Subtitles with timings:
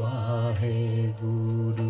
[0.00, 1.81] Waheguru,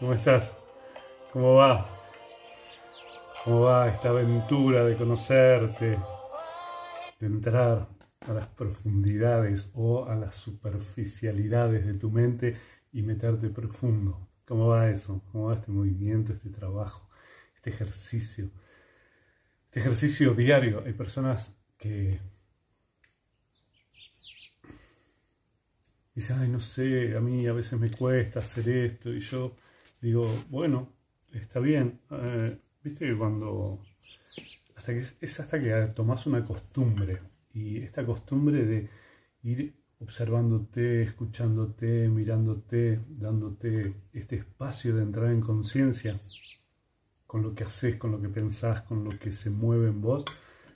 [0.00, 0.58] ¿Cómo estás?
[1.32, 1.86] ¿Cómo va?
[3.44, 6.00] ¿Cómo va esta aventura de conocerte,
[7.20, 7.86] de entrar
[8.26, 12.56] a las profundidades o a las superficialidades de tu mente
[12.90, 14.30] y meterte profundo?
[14.46, 15.22] ¿Cómo va eso?
[15.30, 17.08] ¿Cómo va este movimiento, este trabajo,
[17.54, 18.50] este ejercicio?
[19.66, 20.82] Este ejercicio diario.
[20.84, 22.18] Hay personas que
[26.14, 29.56] dice, ay, no sé, a mí a veces me cuesta hacer esto, y yo
[30.00, 30.92] digo, bueno,
[31.32, 33.80] está bien, eh, viste que cuando,
[34.76, 37.20] hasta que, es hasta que tomas una costumbre,
[37.54, 38.88] y esta costumbre de
[39.42, 46.16] ir observándote, escuchándote, mirándote, dándote este espacio de entrar en conciencia
[47.26, 50.24] con lo que haces, con lo que pensás, con lo que se mueve en vos,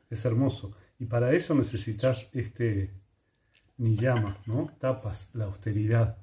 [0.08, 0.76] es hermoso.
[0.98, 2.92] Y para eso necesitas este,
[3.78, 4.70] ni llama, ¿no?
[4.78, 6.18] Tapas la austeridad.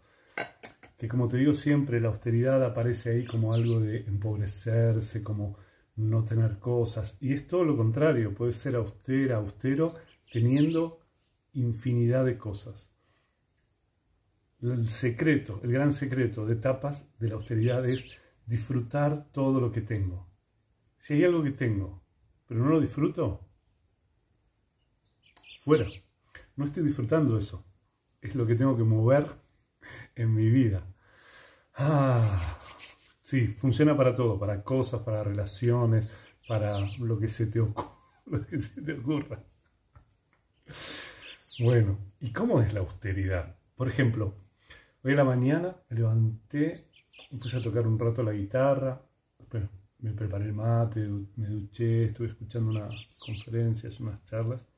[0.97, 5.57] Que como te digo siempre, la austeridad aparece ahí como algo de empobrecerse, como
[5.95, 7.17] no tener cosas.
[7.19, 9.93] Y es todo lo contrario, puede ser austera, austero,
[10.31, 10.99] teniendo
[11.53, 12.91] infinidad de cosas.
[14.61, 18.07] El secreto, el gran secreto de tapas de la austeridad es
[18.45, 20.29] disfrutar todo lo que tengo.
[20.97, 22.01] Si hay algo que tengo,
[22.47, 23.45] pero no lo disfruto,
[25.61, 25.85] fuera
[26.55, 27.65] no estoy disfrutando eso.
[28.21, 29.25] Es lo que tengo que mover
[30.15, 30.85] en mi vida.
[31.75, 32.39] Ah,
[33.21, 36.09] sí, funciona para todo, para cosas, para relaciones,
[36.47, 37.59] para lo que se te,
[38.25, 39.43] lo que se te ocurra.
[41.59, 43.57] Bueno, ¿y cómo es la austeridad?
[43.75, 44.35] Por ejemplo,
[45.03, 46.87] hoy en la mañana me levanté,
[47.31, 49.01] me puse a tocar un rato la guitarra,
[49.37, 49.63] después
[49.99, 54.72] me preparé el mate, me duché, estuve escuchando unas conferencias, unas charlas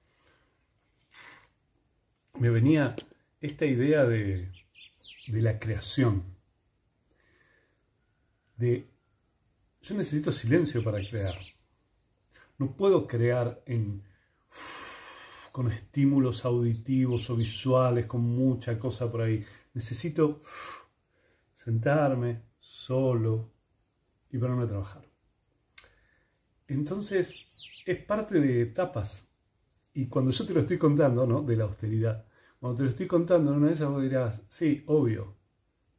[2.40, 2.96] me venía
[3.42, 4.52] esta idea de,
[5.28, 6.24] la creación,
[8.58, 8.88] de
[9.82, 11.36] yo necesito silencio para crear.
[12.58, 13.64] No puedo crear
[15.52, 19.46] con estímulos auditivos o visuales, con mucha cosa por ahí.
[19.74, 20.42] Necesito
[21.54, 23.52] sentarme solo
[24.32, 25.06] y ponerme a trabajar.
[26.68, 27.36] Entonces,
[27.86, 29.25] es parte de etapas
[29.96, 31.42] y cuando yo te lo estoy contando, ¿no?
[31.42, 32.26] De la austeridad,
[32.60, 35.36] cuando te lo estoy contando en una de esas vos dirás, sí, obvio.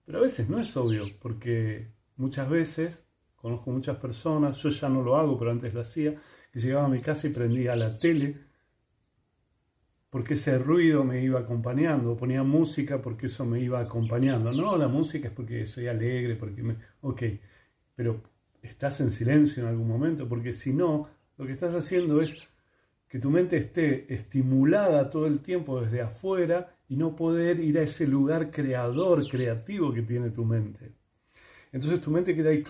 [0.04, 3.02] Pero a veces no es obvio, porque muchas veces
[3.34, 6.14] conozco muchas personas, yo ya no lo hago, pero antes lo hacía,
[6.52, 8.46] que llegaba a mi casa y prendía la tele
[10.10, 14.52] porque ese ruido me iba acompañando, ponía música porque eso me iba acompañando.
[14.52, 16.76] No, la música es porque soy alegre, porque me...
[17.02, 17.22] Ok,
[17.94, 18.22] pero
[18.62, 22.36] estás en silencio en algún momento, porque si no, lo que estás haciendo es
[23.08, 27.82] que tu mente esté estimulada todo el tiempo desde afuera y no poder ir a
[27.82, 30.92] ese lugar creador, creativo que tiene tu mente.
[31.72, 32.64] Entonces tu mente queda ahí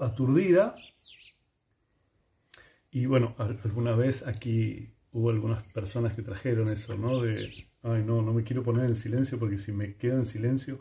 [0.00, 0.74] aturdida.
[2.90, 7.20] Y bueno, alguna vez aquí hubo algunas personas que trajeron eso, ¿no?
[7.20, 10.80] De, ay, no, no me quiero poner en silencio porque si me quedo en silencio,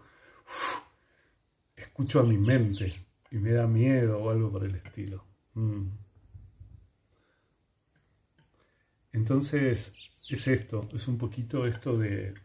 [1.76, 2.94] escucho a mi mente
[3.32, 5.26] y me da miedo o algo por el estilo.
[9.18, 9.94] Entonces,
[10.30, 12.36] es esto, es un poquito esto de,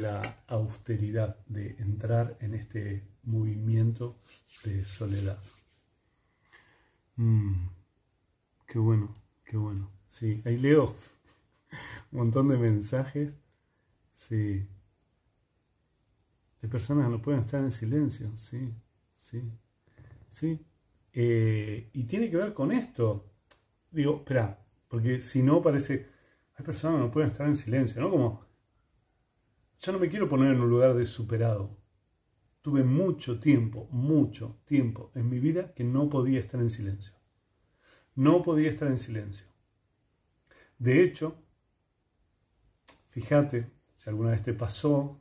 [0.00, 4.18] la austeridad, de entrar en este movimiento
[4.64, 5.38] de soledad.
[7.14, 7.68] Mm,
[8.66, 9.88] qué bueno, qué bueno.
[10.08, 10.96] Sí, ahí leo
[12.10, 13.32] un montón de mensajes.
[14.14, 14.66] Sí.
[16.60, 18.36] De personas que no pueden estar en silencio.
[18.36, 18.74] Sí,
[19.14, 19.40] sí,
[20.30, 20.66] sí.
[21.12, 23.30] Eh, y tiene que ver con esto.
[23.92, 26.08] Digo, espera, porque si no parece,
[26.56, 28.10] hay personas que no pueden estar en silencio, ¿no?
[28.10, 28.46] Como,
[29.80, 31.78] yo no me quiero poner en un lugar de superado.
[32.62, 37.14] Tuve mucho tiempo, mucho tiempo en mi vida que no podía estar en silencio.
[38.14, 39.46] No podía estar en silencio.
[40.78, 41.36] De hecho,
[43.08, 45.20] fíjate, si alguna vez te pasó,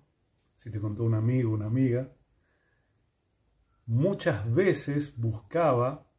[0.55, 2.11] si te contó un amigo, una amiga,
[3.85, 6.11] muchas veces buscaba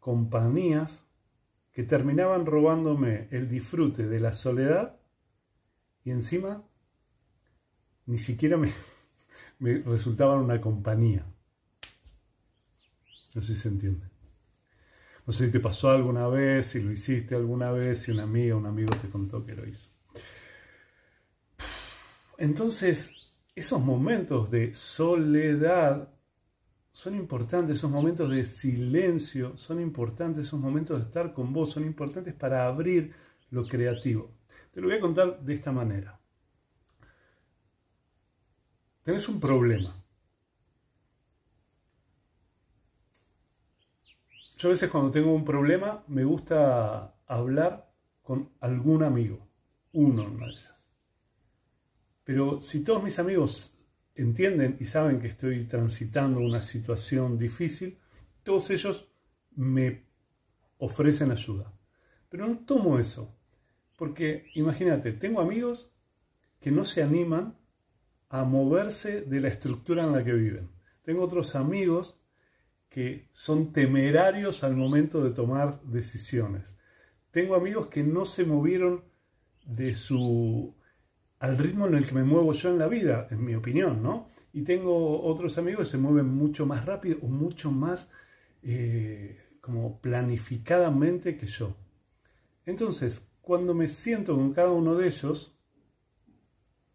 [0.00, 1.07] compañías
[1.78, 4.98] que terminaban robándome el disfrute de la soledad
[6.02, 6.64] y encima
[8.06, 8.56] ni siquiera
[9.60, 11.24] me, resultaban una compañía.
[13.36, 14.08] No sé si se entiende.
[15.24, 18.56] No sé si te pasó alguna vez, si lo hiciste alguna vez, si una amiga
[18.56, 19.88] o un amigo te contó que lo hizo.
[22.38, 26.12] Entonces, esos momentos de soledad
[26.98, 31.84] son importantes, esos momentos de silencio son importantes, esos momentos de estar con vos son
[31.84, 33.14] importantes para abrir
[33.50, 34.32] lo creativo.
[34.72, 36.18] Te lo voy a contar de esta manera.
[39.04, 39.94] Tenés un problema.
[44.56, 47.92] Yo a veces cuando tengo un problema me gusta hablar
[48.22, 49.46] con algún amigo,
[49.92, 50.84] uno una de.
[52.24, 53.77] Pero si todos mis amigos
[54.18, 57.98] entienden y saben que estoy transitando una situación difícil,
[58.42, 59.12] todos ellos
[59.54, 60.04] me
[60.78, 61.72] ofrecen ayuda.
[62.28, 63.34] Pero no tomo eso,
[63.96, 65.90] porque imagínate, tengo amigos
[66.60, 67.56] que no se animan
[68.28, 70.68] a moverse de la estructura en la que viven.
[71.02, 72.20] Tengo otros amigos
[72.88, 76.76] que son temerarios al momento de tomar decisiones.
[77.30, 79.04] Tengo amigos que no se movieron
[79.64, 80.74] de su
[81.40, 84.28] al ritmo en el que me muevo yo en la vida, en mi opinión, ¿no?
[84.52, 88.10] Y tengo otros amigos que se mueven mucho más rápido o mucho más
[88.62, 91.76] eh, como planificadamente que yo.
[92.66, 95.56] Entonces, cuando me siento con cada uno de ellos,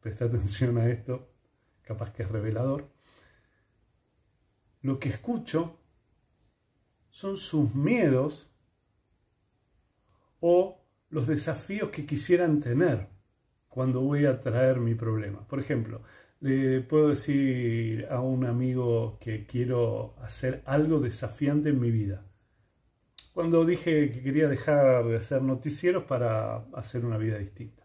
[0.02, 1.30] presta atención a esto,
[1.84, 2.92] capaz que es revelador,
[4.82, 5.80] lo que escucho
[7.10, 8.52] son sus miedos
[10.42, 13.13] o los desafíos que quisieran tener
[13.74, 15.48] cuando voy a traer mi problema.
[15.48, 16.02] Por ejemplo,
[16.42, 22.24] le puedo decir a un amigo que quiero hacer algo desafiante en mi vida.
[23.34, 27.84] Cuando dije que quería dejar de hacer noticieros para hacer una vida distinta.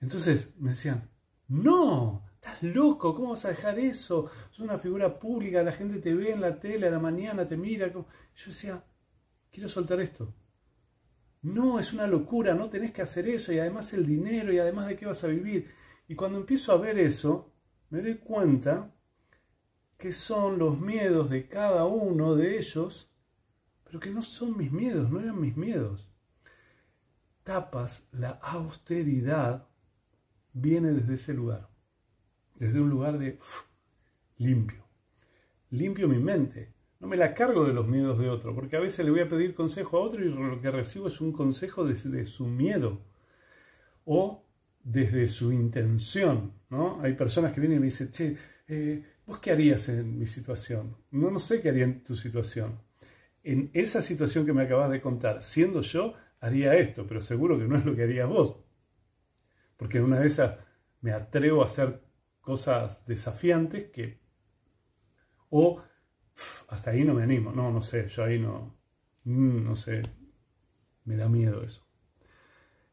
[0.00, 1.10] Entonces me decían,
[1.48, 4.30] no, estás loco, ¿cómo vas a dejar eso?
[4.50, 7.58] Sos una figura pública, la gente te ve en la tele a la mañana, te
[7.58, 7.88] mira.
[7.88, 8.82] Yo decía,
[9.50, 10.32] quiero soltar esto.
[11.42, 14.88] No, es una locura, no tenés que hacer eso y además el dinero y además
[14.88, 15.70] de qué vas a vivir.
[16.08, 17.52] Y cuando empiezo a ver eso,
[17.90, 18.92] me doy cuenta
[19.96, 23.10] que son los miedos de cada uno de ellos,
[23.84, 26.10] pero que no son mis miedos, no eran mis miedos.
[27.42, 29.68] Tapas, la austeridad
[30.52, 31.68] viene desde ese lugar,
[32.56, 33.38] desde un lugar de
[34.38, 34.84] limpio.
[35.70, 36.74] Limpio mi mente,
[37.06, 39.28] no me la cargo de los miedos de otro, porque a veces le voy a
[39.28, 43.00] pedir consejo a otro y lo que recibo es un consejo desde su miedo
[44.04, 44.44] o
[44.82, 46.52] desde su intención.
[46.68, 47.00] ¿no?
[47.00, 48.36] Hay personas que vienen y me dicen, che,
[48.66, 50.96] eh, ¿vos qué harías en mi situación?
[51.12, 52.80] No, no sé qué haría en tu situación.
[53.44, 57.68] En esa situación que me acabas de contar, siendo yo, haría esto, pero seguro que
[57.68, 58.56] no es lo que harías vos.
[59.76, 60.58] Porque en una de esas
[61.02, 62.02] me atrevo a hacer
[62.40, 64.18] cosas desafiantes que...
[65.50, 65.80] O
[66.68, 67.52] hasta ahí no me animo.
[67.52, 68.76] No, no sé, yo ahí no,
[69.24, 70.02] mm, no sé,
[71.04, 71.86] me da miedo eso.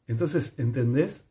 [0.08, 1.26] Entonces, ¿entendés?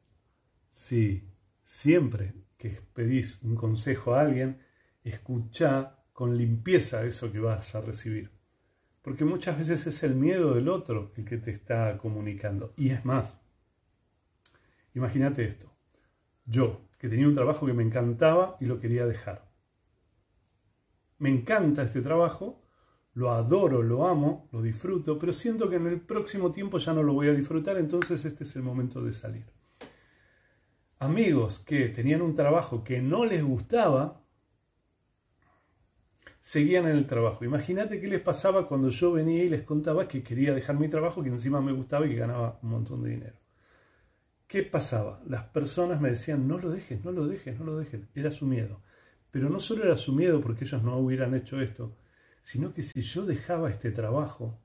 [0.70, 1.29] Si
[1.62, 4.61] siempre que pedís un consejo a alguien,
[5.05, 8.31] escucha con limpieza eso que vas a recibir.
[9.03, 12.73] Porque muchas veces es el miedo del otro el que te está comunicando.
[12.76, 13.41] Y es más,
[14.94, 15.73] imagínate esto.
[16.44, 19.52] Yo, que tenía un trabajo que me encantaba y lo quería dejar
[21.22, 22.64] me encanta este trabajo,
[23.14, 27.05] lo adoro, lo amo, lo disfruto, pero siento que en el próximo tiempo ya no
[27.05, 29.46] lo voy a disfrutar, entonces este es el momento de salir.
[30.98, 34.20] Amigos que tenían un trabajo que no les gustaba,
[36.41, 37.44] seguían en el trabajo.
[37.44, 41.22] Imagínate qué les pasaba cuando yo venía y les contaba que quería dejar mi trabajo,
[41.22, 43.36] que encima me gustaba y que ganaba un montón de dinero.
[44.48, 45.22] ¿Qué pasaba?
[45.29, 48.00] Las personas me decían, no lo dejes, no lo dejes, no lo dejes.
[48.12, 48.82] Era su miedo.
[49.32, 51.96] Pero no solo era su miedo porque ellos no hubieran hecho esto,
[52.43, 54.60] sino que si yo dejaba este trabajo,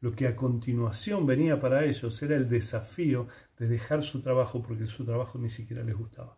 [0.00, 3.26] lo que a continuación venía para ellos era el desafío
[3.58, 6.36] de dejar su trabajo porque su trabajo ni siquiera les gustaba.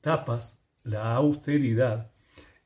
[0.00, 2.12] Tapas, la austeridad,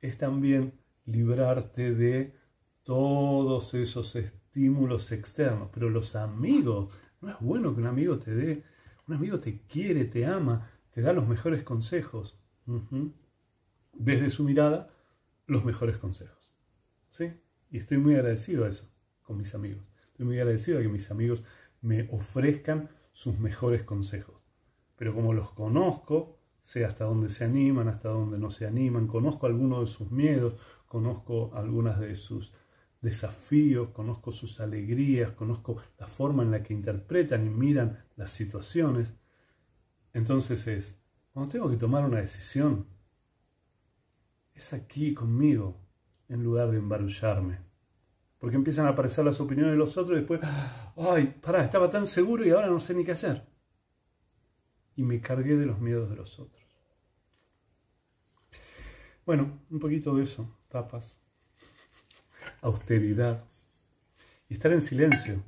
[0.00, 2.36] es también librarte de
[2.84, 8.64] todos esos estímulos externos, pero los amigos no es bueno que un amigo te dé,
[9.06, 12.38] un amigo te quiere, te ama, te da los mejores consejos.
[13.92, 14.90] Desde su mirada,
[15.46, 16.50] los mejores consejos.
[17.08, 17.32] ¿Sí?
[17.70, 18.90] Y estoy muy agradecido a eso
[19.22, 19.84] con mis amigos.
[20.12, 21.42] Estoy muy agradecido a que mis amigos
[21.82, 24.36] me ofrezcan sus mejores consejos.
[24.96, 29.46] Pero como los conozco, sé hasta dónde se animan, hasta dónde no se animan, conozco
[29.46, 30.54] algunos de sus miedos,
[30.86, 32.52] conozco algunas de sus
[33.00, 39.14] desafíos, conozco sus alegrías, conozco la forma en la que interpretan y miran las situaciones.
[40.12, 41.00] Entonces es,
[41.32, 42.86] cuando tengo que tomar una decisión,
[44.54, 45.80] es aquí conmigo,
[46.28, 47.58] en lugar de embarullarme.
[48.38, 50.40] Porque empiezan a aparecer las opiniones de los otros y después,
[50.96, 53.46] ay, pará, estaba tan seguro y ahora no sé ni qué hacer.
[54.96, 56.60] Y me cargué de los miedos de los otros.
[59.26, 61.19] Bueno, un poquito de eso, tapas,
[62.62, 63.44] austeridad
[64.48, 65.42] y estar en silencio.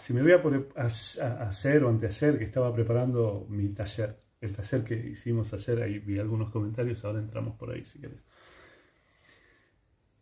[0.00, 4.94] Si me voy a, hacer o antehacer, que estaba preparando mi taller, el taller que
[4.94, 8.24] hicimos ayer, ahí vi algunos comentarios, ahora entramos por ahí si querés.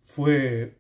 [0.03, 0.79] Fue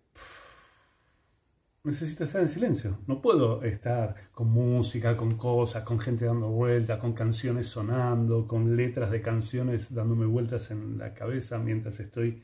[1.84, 2.98] necesito estar en silencio.
[3.06, 8.74] No puedo estar con música, con cosas, con gente dando vueltas, con canciones sonando, con
[8.74, 12.42] letras de canciones dándome vueltas en la cabeza mientras estoy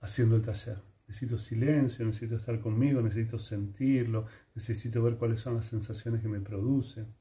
[0.00, 0.89] haciendo el taller.
[1.10, 6.38] Necesito silencio, necesito estar conmigo, necesito sentirlo, necesito ver cuáles son las sensaciones que me
[6.38, 7.12] producen,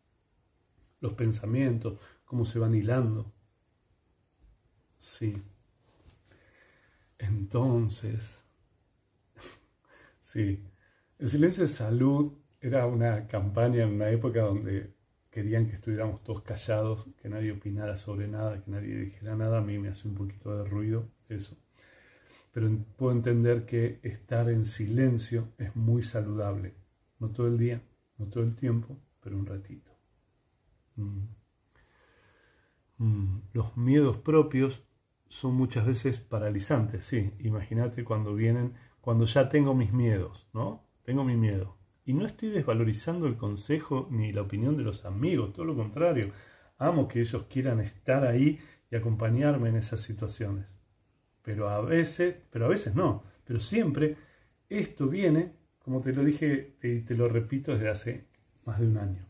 [1.01, 3.33] los pensamientos, cómo se van hilando.
[4.95, 5.41] Sí.
[7.17, 8.47] Entonces,
[10.19, 10.63] sí,
[11.17, 14.93] el silencio de salud era una campaña en una época donde
[15.31, 19.57] querían que estuviéramos todos callados, que nadie opinara sobre nada, que nadie dijera nada.
[19.57, 21.57] A mí me hace un poquito de ruido eso.
[22.59, 26.73] Pero puedo entender que estar en silencio es muy saludable.
[27.17, 27.81] No todo el día,
[28.17, 29.89] no todo el tiempo, pero un ratito.
[30.97, 31.27] Mm.
[32.97, 33.41] Mm.
[33.53, 34.83] Los miedos propios
[35.29, 37.31] son muchas veces paralizantes, sí.
[37.39, 40.83] Imagínate cuando vienen, cuando ya tengo mis miedos, ¿no?
[41.03, 41.77] tengo mi miedo.
[42.03, 46.33] Y no estoy desvalorizando el consejo ni la opinión de los amigos, todo lo contrario.
[46.77, 48.59] Amo que ellos quieran estar ahí
[48.91, 50.78] y acompañarme en esas situaciones.
[51.41, 54.17] Pero a veces, pero a veces no, pero siempre
[54.69, 58.27] esto viene, como te lo dije y te, lo repito desde hace
[58.65, 59.25] más de un año.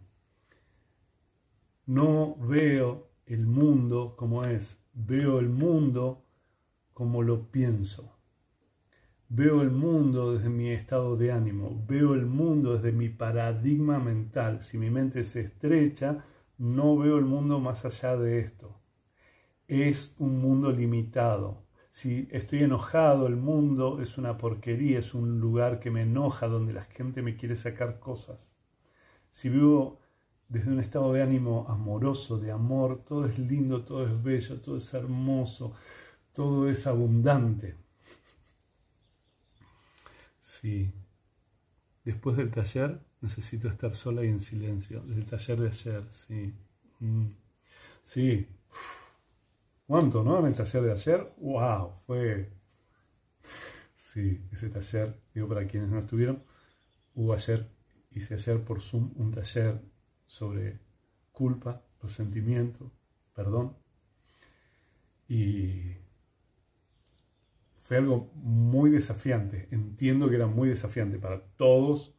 [1.86, 6.26] No veo el mundo como es, veo el mundo
[6.94, 8.18] como lo pienso.
[9.30, 14.64] Veo el mundo desde mi estado de ánimo, veo el mundo desde mi paradigma mental.
[14.64, 16.26] Si mi mente se estrecha,
[16.58, 18.82] no veo el mundo más allá de esto.
[19.68, 21.69] Es un mundo limitado.
[21.90, 26.74] Si estoy enojado, el mundo es una porquería, es un lugar que me enoja, donde
[26.74, 28.52] la gente me quiere sacar cosas.
[29.32, 30.00] Si vivo
[30.48, 34.78] desde un estado de ánimo amoroso, de amor, todo es lindo, todo es bello, todo
[34.78, 35.74] es hermoso,
[36.34, 37.76] todo es abundante.
[40.40, 40.92] Sí.
[42.04, 45.02] Después del taller necesito estar sola y en silencio.
[45.02, 46.54] Desde el taller de ayer, sí.
[47.00, 47.28] Mm.
[48.04, 48.48] Sí.
[49.90, 50.38] ¿Cuánto, no?
[50.38, 52.54] En el taller de ayer, wow, fue...
[53.96, 56.44] Sí, ese taller, digo para quienes no estuvieron,
[57.16, 57.68] hubo ayer,
[58.12, 59.82] hice ayer por Zoom un taller
[60.28, 60.80] sobre
[61.32, 62.92] culpa, resentimiento,
[63.34, 63.78] perdón.
[65.28, 65.98] Y
[67.82, 69.70] fue algo muy desafiante.
[69.72, 72.14] Entiendo que era muy desafiante para todos,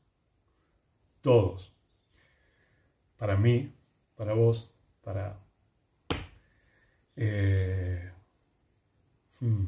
[1.21, 1.73] todos.
[3.17, 3.73] Para mí,
[4.17, 5.39] para vos, para...
[7.23, 8.11] Eh,
[9.41, 9.65] hmm,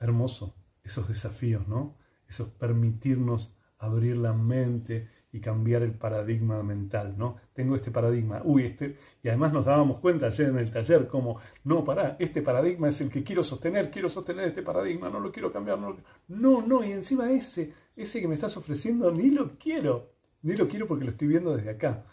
[0.00, 1.96] hermoso, esos desafíos, ¿no?
[2.28, 7.36] Esos permitirnos abrir la mente, y cambiar el paradigma mental, ¿no?
[7.52, 11.38] Tengo este paradigma, uy, este, y además nos dábamos cuenta ayer en el taller como,
[11.64, 15.30] no, pará, este paradigma es el que quiero sostener, quiero sostener este paradigma, no lo
[15.30, 15.96] quiero cambiar, no,
[16.28, 20.12] no, no, y encima ese, ese que me estás ofreciendo, ni lo quiero,
[20.42, 22.06] ni lo quiero porque lo estoy viendo desde acá.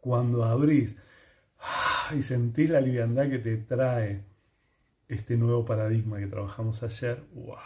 [0.00, 0.96] Cuando abrís
[2.16, 4.24] y sentís la liviandad que te trae
[5.08, 7.56] este nuevo paradigma que trabajamos ayer, wow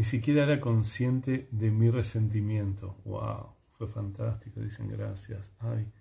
[0.00, 2.96] ni siquiera era consciente de mi resentimiento.
[3.04, 3.54] ¡Wow!
[3.72, 5.52] Fue fantástico, dicen gracias.
[5.58, 5.92] Ay,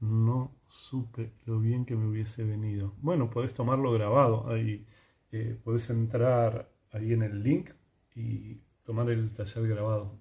[0.00, 2.94] no supe lo bien que me hubiese venido.
[2.98, 4.50] Bueno, podés tomarlo grabado.
[4.50, 4.86] Ahí
[5.30, 7.70] eh, podés entrar ahí en el link
[8.14, 10.18] y tomar el taller grabado.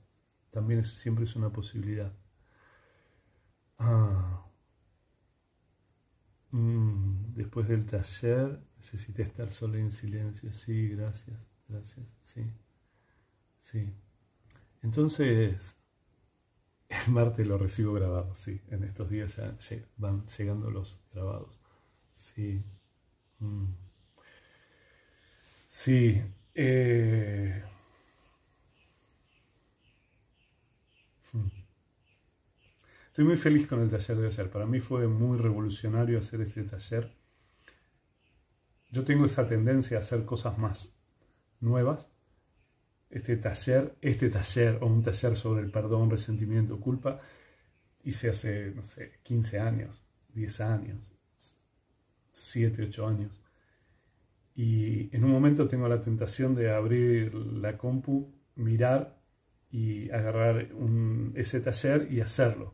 [0.52, 2.14] También siempre es una posibilidad.
[3.80, 4.46] Ah.
[6.54, 10.54] Mm, después del taller necesité estar solo en silencio.
[10.54, 12.44] Sí, gracias, gracias, sí.
[13.60, 13.92] Sí.
[14.84, 15.76] Entonces,
[16.90, 18.62] el martes lo recibo grabado, sí.
[18.70, 19.56] En estos días ya
[19.98, 21.60] van llegando los grabados.
[22.16, 22.64] Sí.
[23.40, 23.66] Mm.
[25.68, 26.22] Sí.
[26.56, 27.64] Eh.
[31.32, 31.63] Hmm.
[33.14, 34.50] Estoy muy feliz con el taller de ayer.
[34.50, 37.14] Para mí fue muy revolucionario hacer este taller.
[38.90, 40.90] Yo tengo esa tendencia a hacer cosas más
[41.60, 42.10] nuevas
[43.12, 47.20] este taller, este taller o un taller sobre el perdón, resentimiento, culpa,
[48.04, 50.04] hice hace, no sé, 15 años,
[50.34, 50.98] 10 años,
[52.32, 53.44] 7, 8 años.
[54.56, 59.22] Y en un momento tengo la tentación de abrir la compu, mirar
[59.70, 60.68] y agarrar
[61.36, 62.74] ese taller y hacerlo.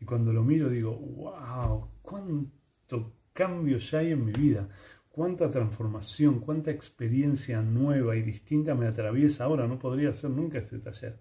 [0.00, 4.68] Y cuando lo miro digo, wow, cuánto cambio ya hay en mi vida,
[5.08, 9.66] cuánta transformación, cuánta experiencia nueva y distinta me atraviesa ahora.
[9.66, 11.20] No podría hacer nunca este taller.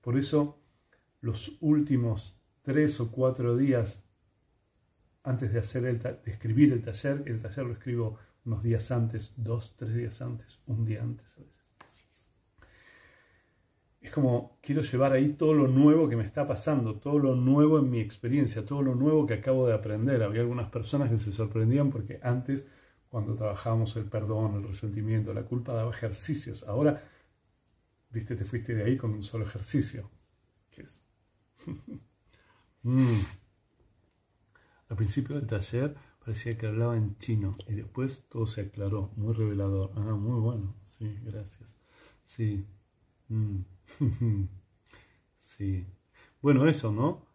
[0.00, 0.62] Por eso
[1.20, 4.04] los últimos tres o cuatro días
[5.22, 9.34] antes de, hacer el de escribir el taller, el taller lo escribo unos días antes,
[9.36, 11.57] dos, tres días antes, un día antes a veces.
[14.00, 17.78] Es como quiero llevar ahí todo lo nuevo que me está pasando, todo lo nuevo
[17.78, 20.22] en mi experiencia, todo lo nuevo que acabo de aprender.
[20.22, 22.66] Había algunas personas que se sorprendían porque antes,
[23.08, 26.62] cuando trabajábamos el perdón, el resentimiento, la culpa, daba ejercicios.
[26.64, 27.02] Ahora,
[28.10, 30.10] viste, te fuiste de ahí con un solo ejercicio.
[30.70, 31.02] ¿Qué es?
[32.84, 33.22] Mm.
[34.88, 39.34] Al principio del taller parecía que hablaba en chino y después todo se aclaró, muy
[39.34, 39.90] revelador.
[39.96, 41.76] Ah, muy bueno, sí, gracias.
[42.24, 42.64] Sí.
[43.28, 43.62] Mm.
[45.40, 45.86] sí.
[46.40, 47.26] Bueno, eso, ¿no?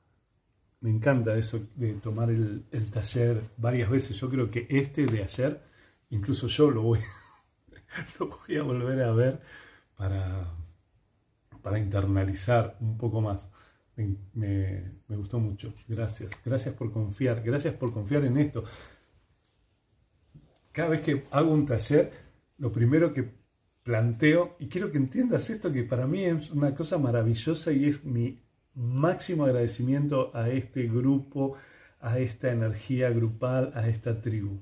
[0.81, 4.19] Me encanta eso de tomar el, taller varias veces.
[4.19, 5.62] Yo creo que este de ayer,
[6.10, 7.00] incluso yo lo voy,
[8.19, 9.41] lo voy a volver a ver
[9.95, 10.53] para,
[11.62, 13.50] para internalizar un poco más
[13.95, 15.74] me, gustó mucho.
[15.88, 16.31] Gracias.
[16.43, 17.41] Gracias por confiar.
[17.43, 18.63] Gracias por confiar en esto.
[20.72, 22.12] Cada vez que hago un taller,
[22.57, 23.42] lo primero que
[23.84, 28.04] planteo, y quiero que entiendas esto, que para mí es una cosa maravillosa y es
[28.04, 28.42] mi
[28.75, 31.56] máximo agradecimiento a este grupo,
[32.00, 34.60] a esta energía grupal, a esta tribu.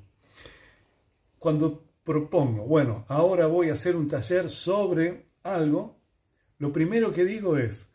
[1.39, 5.99] Cuando propongo, bueno, ahora voy a hacer un taller sobre algo,
[6.57, 7.91] lo primero que digo es,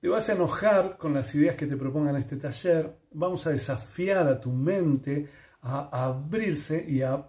[0.00, 4.28] te vas a enojar con las ideas que te propongan este taller, vamos a desafiar
[4.28, 5.28] a tu mente
[5.62, 7.28] a, abrirse y a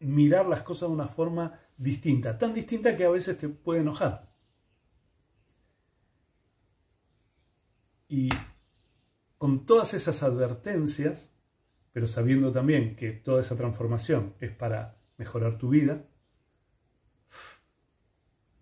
[0.00, 4.28] mirar las cosas de una forma distinta, tan distinta que a veces te puede enojar.
[8.08, 8.28] Y
[9.38, 11.30] con todas esas advertencias,
[11.92, 16.04] pero sabiendo también que toda esa transformación es para mejorar tu vida,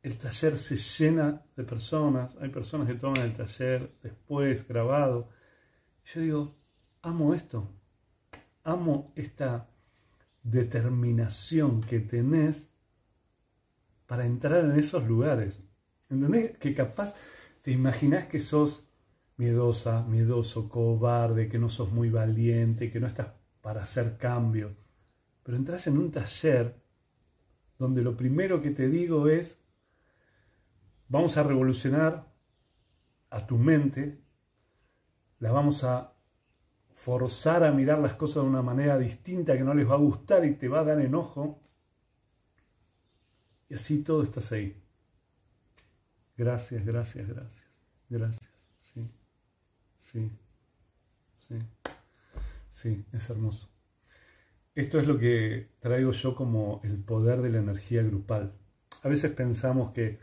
[0.02, 5.30] el taller se llena de personas, hay personas que toman el taller después, grabado.
[6.04, 6.56] Yo digo,
[7.02, 7.72] amo esto,
[8.62, 9.68] amo esta
[10.44, 12.70] determinación que tenés
[14.06, 15.62] para entrar en esos lugares.
[16.08, 16.56] ¿Entendés?
[16.58, 17.14] Que capaz
[17.62, 18.86] te imaginás que sos
[19.36, 23.28] miedosa, miedoso, cobarde, que no sos muy valiente, que no estás
[23.60, 24.76] para hacer cambio.
[25.42, 26.80] Pero entras en un taller
[27.78, 29.60] donde lo primero que te digo es,
[31.08, 32.32] vamos a revolucionar
[33.30, 34.20] a tu mente,
[35.38, 36.14] la vamos a
[36.88, 40.44] forzar a mirar las cosas de una manera distinta que no les va a gustar
[40.44, 41.60] y te va a dar enojo.
[43.68, 44.82] Y así todo estás ahí.
[46.36, 47.64] Gracias, gracias, gracias.
[48.08, 48.50] Gracias.
[48.94, 49.10] Sí,
[50.00, 50.30] sí,
[51.38, 51.58] sí.
[52.70, 53.68] Sí, es hermoso.
[54.74, 58.52] Esto es lo que traigo yo como el poder de la energía grupal.
[59.02, 60.18] A veces pensamos que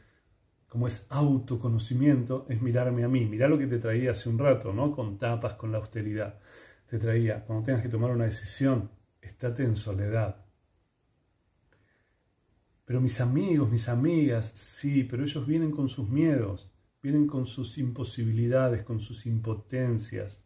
[0.67, 3.25] como es autoconocimiento, es mirarme a mí.
[3.25, 4.91] Mirá lo que te traía hace un rato, ¿no?
[4.91, 6.39] Con tapas, con la austeridad.
[6.87, 8.89] Te traía, cuando tengas que tomar una decisión,
[9.21, 10.42] estate en soledad.
[12.93, 17.79] Pero mis amigos, mis amigas, sí, pero ellos vienen con sus miedos, vienen con sus
[17.79, 20.45] imposibilidades, con sus impotencias,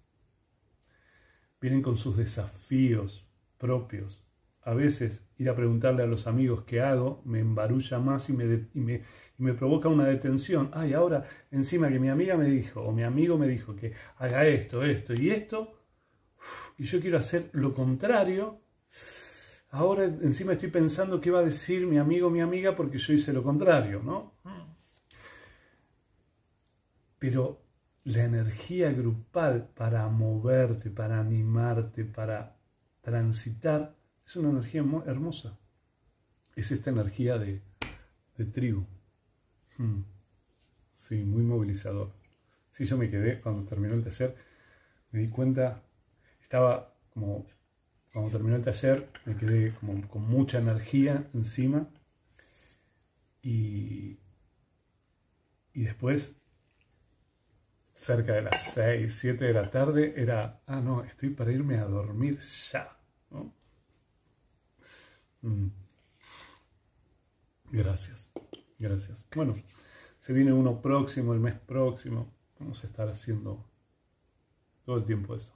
[1.59, 4.25] vienen con sus desafíos propios.
[4.61, 8.69] A veces ir a preguntarle a los amigos qué hago me embarulla más y me,
[8.73, 9.03] y me,
[9.37, 10.71] y me provoca una detención.
[10.71, 14.47] Ay, ahora encima que mi amiga me dijo o mi amigo me dijo que haga
[14.47, 15.81] esto, esto y esto,
[16.77, 18.61] y yo quiero hacer lo contrario,
[19.71, 23.33] ahora encima estoy pensando qué va a decir mi amigo mi amiga porque yo hice
[23.33, 24.33] lo contrario, ¿no?
[27.19, 27.61] Pero
[28.03, 32.55] la energía grupal para moverte, para animarte, para
[33.01, 35.57] transitar, es una energía hermosa.
[36.55, 37.61] Es esta energía de,
[38.37, 38.85] de tribu.
[39.77, 40.03] Hmm.
[40.91, 42.13] Sí, muy movilizador.
[42.71, 44.35] Sí, yo me quedé cuando terminó el taller,
[45.11, 45.83] me di cuenta,
[46.41, 47.45] estaba como,
[48.17, 51.87] cuando terminó el taller, me quedé como con mucha energía encima
[53.43, 54.17] y,
[55.71, 56.35] y después,
[57.93, 61.85] cerca de las 6, 7 de la tarde, era, ah, no, estoy para irme a
[61.85, 62.97] dormir ya.
[65.43, 65.67] Hmm.
[67.69, 68.31] Gracias.
[68.79, 69.25] Gracias.
[69.35, 69.55] Bueno,
[70.17, 72.33] se viene uno próximo, el mes próximo.
[72.57, 73.63] Vamos a estar haciendo
[74.85, 75.53] todo el tiempo eso.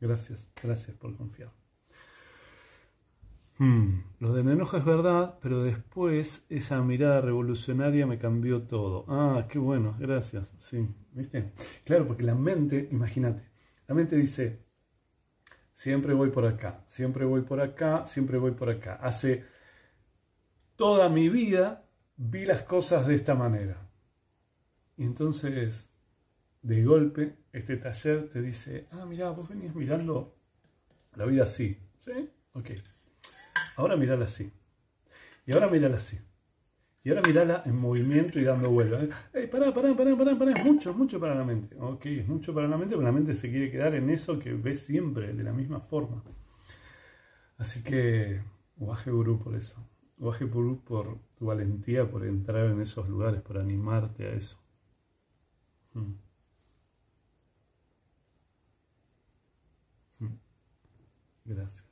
[0.00, 1.50] Gracias, gracias por confiar.
[3.58, 9.04] Hmm, lo de me enoja es verdad, pero después esa mirada revolucionaria me cambió todo.
[9.08, 10.54] Ah, qué bueno, gracias.
[10.58, 11.52] Sí, ¿viste?
[11.84, 13.42] Claro, porque la mente, imagínate,
[13.88, 14.60] la mente dice,
[15.74, 18.94] siempre voy por acá, siempre voy por acá, siempre voy por acá.
[19.02, 19.44] Hace
[20.76, 21.84] toda mi vida
[22.16, 23.88] vi las cosas de esta manera.
[24.96, 25.90] Y entonces,
[26.62, 30.36] de golpe, este taller te dice, ah, mira, vos venías mirando
[31.16, 31.76] la vida así.
[32.04, 32.30] ¿Sí?
[32.52, 32.70] Ok.
[33.78, 34.52] Ahora mirala así.
[35.46, 36.18] Y ahora mirala así.
[37.04, 39.08] Y ahora mirala en movimiento y dando vueltas.
[39.32, 40.50] ¡Ey, pará, pará, pará, pará, pará!
[40.50, 41.76] Es mucho, mucho para la mente.
[41.78, 44.52] Ok, es mucho para la mente, pero la mente se quiere quedar en eso que
[44.52, 46.24] ves siempre, de la misma forma.
[47.56, 48.42] Así que,
[48.78, 49.76] Uaje Gurú por eso.
[50.18, 54.58] Uaje Gurú por tu valentía, por entrar en esos lugares, por animarte a eso.
[55.94, 56.14] Hmm.
[60.18, 60.36] Hmm.
[61.44, 61.87] Gracias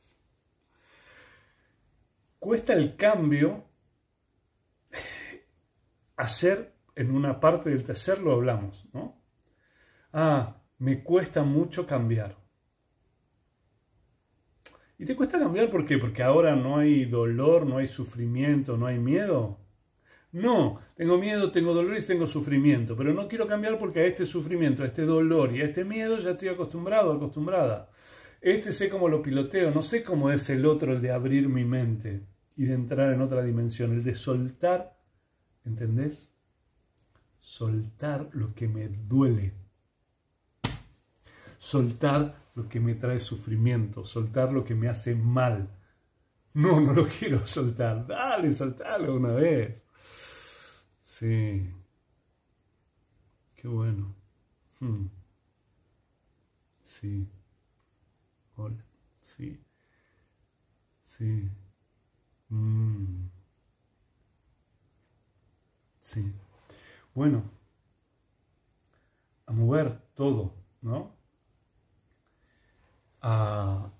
[2.38, 3.64] cuesta el cambio
[6.16, 9.22] hacer en una parte del taller lo hablamos, ¿no?
[10.12, 12.37] Ah, me cuesta mucho cambiar.
[14.99, 15.99] ¿Y te cuesta cambiar por qué?
[15.99, 19.61] Porque ahora no hay dolor, no hay sufrimiento, no hay miedo.
[20.33, 24.27] No, tengo miedo, tengo dolor y tengo sufrimiento, pero no quiero cambiar porque a este
[24.27, 27.90] sufrimiento, a este dolor y a este miedo ya estoy acostumbrado, acostumbrada.
[28.47, 31.65] Este sé cómo lo piloteo, no sé cómo es el otro, el de abrir mi
[31.65, 34.97] mente y de entrar en otra dimensión, el de soltar,
[35.65, 36.33] ¿entendés?
[37.41, 39.53] Soltar lo que me duele,
[41.59, 45.69] soltar lo que me trae sufrimiento, soltar lo que me hace mal.
[46.55, 48.07] No, no lo quiero soltar.
[48.07, 49.85] Dale, soltalo una vez.
[51.01, 51.69] Sí.
[53.57, 54.15] Qué bueno.
[54.79, 55.09] Hmm.
[56.85, 57.29] Sí.
[58.57, 58.83] Hola.
[59.21, 59.59] Sí.
[61.03, 61.51] Sí.
[62.51, 63.29] Mm.
[66.01, 66.33] Sí.
[67.14, 67.45] Bueno,
[69.47, 71.16] a mover todo, ¿no?
[73.23, 73.90] A,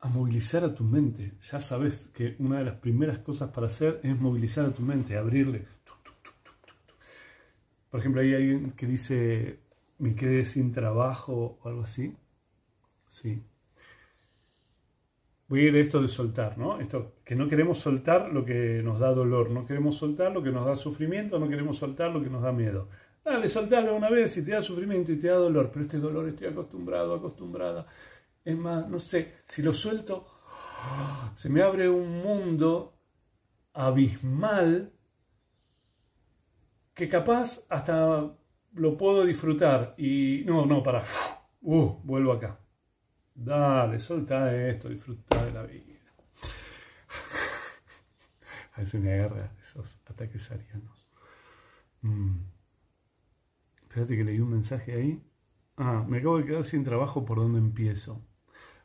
[0.00, 1.34] a movilizar a tu mente.
[1.40, 5.16] Ya sabes que una de las primeras cosas para hacer es movilizar a tu mente,
[5.16, 5.66] abrirle.
[7.90, 9.60] Por ejemplo, hay alguien que dice,
[9.98, 12.16] me quedé sin trabajo o algo así.
[13.06, 13.42] Sí,
[15.48, 16.80] voy a ir a esto de soltar, ¿no?
[16.80, 20.50] Esto, que no queremos soltar lo que nos da dolor, no queremos soltar lo que
[20.50, 22.88] nos da sufrimiento, no queremos soltar lo que nos da miedo.
[23.24, 26.28] Dale, soltarlo una vez y te da sufrimiento y te da dolor, pero este dolor
[26.28, 27.86] estoy acostumbrado, acostumbrada.
[28.44, 30.26] Es más, no sé, si lo suelto,
[31.34, 32.94] se me abre un mundo
[33.72, 34.92] abismal
[36.94, 38.32] que capaz hasta
[38.76, 41.04] lo puedo disfrutar y no, no, para,
[41.62, 42.58] uh, vuelvo acá.
[43.34, 45.82] Dale, solta esto, disfruta de la vida.
[48.74, 51.08] A veces me agarra esos ataques arianos.
[52.02, 52.36] Mm.
[53.82, 55.22] Espérate que leí un mensaje ahí.
[55.78, 58.22] Ah, me acabo de quedar sin trabajo, ¿por dónde empiezo?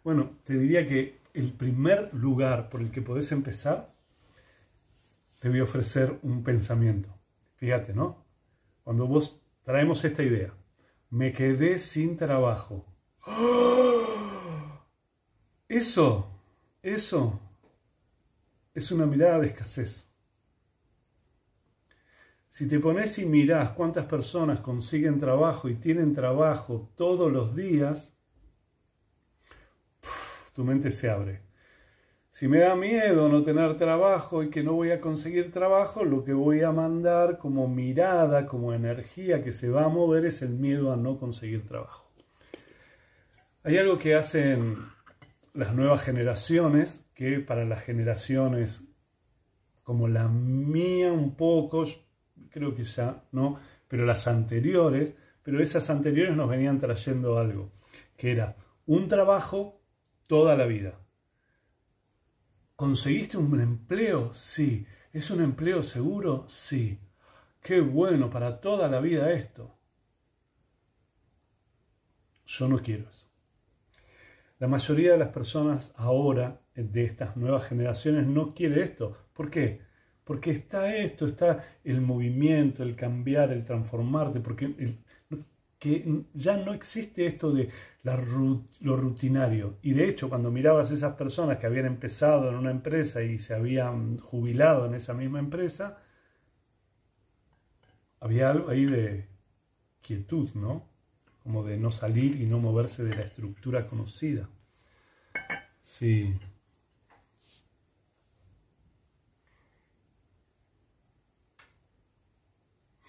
[0.03, 3.93] Bueno, te diría que el primer lugar por el que podés empezar,
[5.39, 7.09] te voy a ofrecer un pensamiento.
[7.55, 8.23] Fíjate, ¿no?
[8.83, 10.53] Cuando vos traemos esta idea,
[11.09, 12.85] me quedé sin trabajo.
[13.25, 14.81] ¡Oh!
[15.67, 16.27] Eso,
[16.81, 17.39] eso
[18.73, 20.11] es una mirada de escasez.
[22.47, 28.13] Si te pones y mirás cuántas personas consiguen trabajo y tienen trabajo todos los días,
[30.53, 31.50] tu mente se abre.
[32.31, 36.23] Si me da miedo no tener trabajo y que no voy a conseguir trabajo, lo
[36.23, 40.51] que voy a mandar como mirada, como energía que se va a mover es el
[40.51, 42.09] miedo a no conseguir trabajo.
[43.63, 44.77] Hay algo que hacen
[45.53, 48.85] las nuevas generaciones, que para las generaciones
[49.83, 51.83] como la mía un poco,
[52.49, 53.59] creo que ya, ¿no?
[53.89, 55.13] Pero las anteriores,
[55.43, 57.73] pero esas anteriores nos venían trayendo algo,
[58.15, 59.81] que era un trabajo
[60.27, 60.97] toda la vida.
[62.81, 64.33] ¿Conseguiste un empleo?
[64.33, 64.87] Sí.
[65.13, 66.45] ¿Es un empleo seguro?
[66.47, 66.97] Sí.
[67.61, 69.77] Qué bueno para toda la vida esto.
[72.43, 73.27] Yo no quiero eso.
[74.57, 79.15] La mayoría de las personas ahora, de estas nuevas generaciones, no quiere esto.
[79.31, 79.81] ¿Por qué?
[80.23, 84.97] Porque está esto, está el movimiento, el cambiar, el transformarte, porque
[85.81, 87.69] que ya no existe esto de
[88.81, 89.77] lo rutinario.
[89.81, 93.55] Y de hecho, cuando mirabas esas personas que habían empezado en una empresa y se
[93.55, 95.97] habían jubilado en esa misma empresa,
[98.21, 99.27] había algo ahí de
[100.01, 100.87] quietud, ¿no?
[101.43, 104.49] Como de no salir y no moverse de la estructura conocida.
[105.81, 106.33] Sí.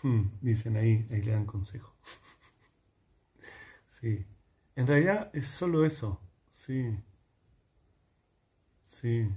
[0.03, 1.95] Hmm, dicen ahí, ahí le dan consejo.
[4.03, 4.27] Sí.
[4.77, 6.21] En realidad es solo eso.
[6.51, 6.99] Sí.
[8.83, 9.29] Sí.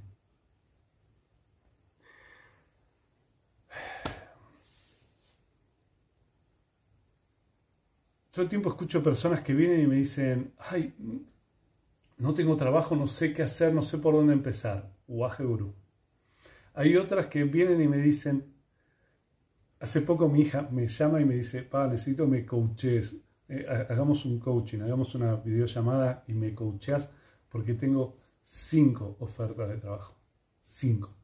[8.32, 10.94] Todo el tiempo escucho personas que vienen y me dicen, ay,
[12.18, 14.92] no tengo trabajo, no sé qué hacer, no sé por dónde empezar.
[15.08, 15.74] Uaje Guru.
[16.76, 18.54] Hay otras que vienen y me dicen,
[19.80, 23.16] hace poco mi hija me llama y me dice, pa, necesito me coaches,
[23.48, 27.12] eh, hagamos un coaching, hagamos una videollamada y me coacheas
[27.50, 30.18] porque tengo cinco ofertas de trabajo.
[30.62, 31.16] Cinco.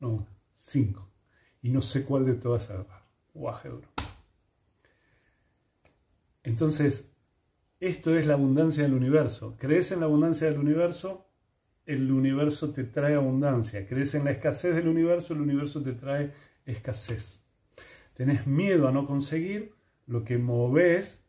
[0.00, 1.10] No, cinco.
[1.62, 3.04] Y no sé cuál de todas agarrar.
[3.34, 3.88] Uaje Guru.
[6.42, 7.12] Entonces,
[7.80, 9.56] esto es la abundancia del universo.
[9.58, 11.28] Crees en la abundancia del universo,
[11.86, 13.86] el universo te trae abundancia.
[13.86, 16.32] Crees en la escasez del universo, el universo te trae
[16.66, 17.44] escasez.
[18.14, 19.74] Tenés miedo a no conseguir
[20.06, 21.24] lo que moves.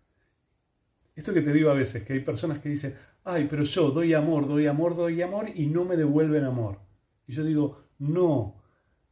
[1.20, 4.14] Esto que te digo a veces, que hay personas que dicen, ay, pero yo doy
[4.14, 6.80] amor, doy amor, doy amor y no me devuelven amor.
[7.28, 8.64] Y yo digo, no,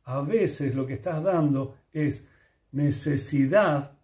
[0.06, 2.26] a veces lo que estás dando es
[2.72, 4.00] necesidad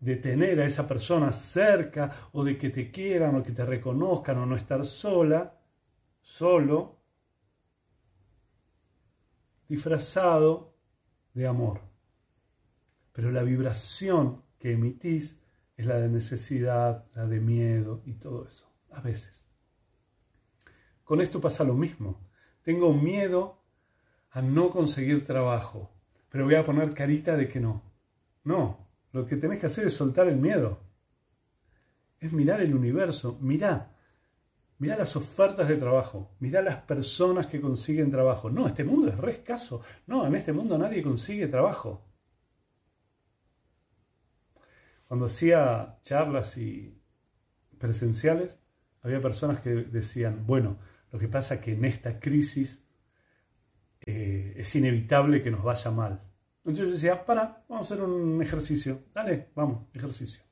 [0.00, 4.38] de tener a esa persona cerca o de que te quieran o que te reconozcan
[4.38, 5.60] o no estar sola,
[6.20, 6.98] solo,
[9.68, 10.74] disfrazado
[11.34, 11.82] de amor.
[13.12, 15.37] Pero la vibración que emitís
[15.78, 19.44] es la de necesidad, la de miedo y todo eso, a veces.
[21.04, 22.28] Con esto pasa lo mismo.
[22.62, 23.62] Tengo miedo
[24.30, 25.94] a no conseguir trabajo,
[26.28, 27.82] pero voy a poner carita de que no.
[28.42, 30.80] No, lo que tenés que hacer es soltar el miedo.
[32.18, 33.38] Es mirar el universo.
[33.40, 33.94] Mirá.
[34.78, 36.34] Mirá las ofertas de trabajo.
[36.40, 38.50] Mirá las personas que consiguen trabajo.
[38.50, 39.82] No, este mundo es re escaso.
[40.08, 42.07] No, en este mundo nadie consigue trabajo.
[45.08, 47.02] Cuando hacía charlas y
[47.78, 48.58] presenciales,
[49.00, 50.78] había personas que decían, bueno,
[51.10, 52.86] lo que pasa es que en esta crisis
[54.02, 56.22] eh, es inevitable que nos vaya mal.
[56.58, 59.04] Entonces yo decía, para, vamos a hacer un ejercicio.
[59.14, 60.42] Dale, vamos, ejercicio.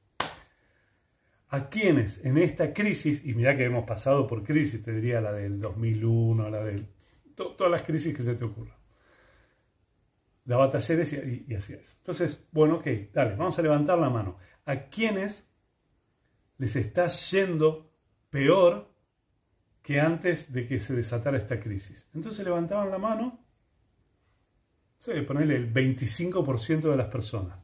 [1.49, 5.33] ¿A quiénes en esta crisis, y mira que hemos pasado por crisis, te diría la
[5.33, 6.89] del 2001, la del...
[7.35, 8.76] todas las crisis que se te ocurran.
[10.47, 11.95] Daba talleres y, hacía eso.
[11.99, 14.39] Entonces, bueno, ok, dale, vamos a levantar la mano.
[14.65, 15.47] ¿A quiénes
[16.57, 17.93] les está yendo
[18.31, 18.91] peor
[19.83, 22.09] que antes de que se desatara esta crisis?
[22.15, 23.47] Entonces levantaban la mano
[24.99, 27.59] Sí, ponerle el 25% de las personas.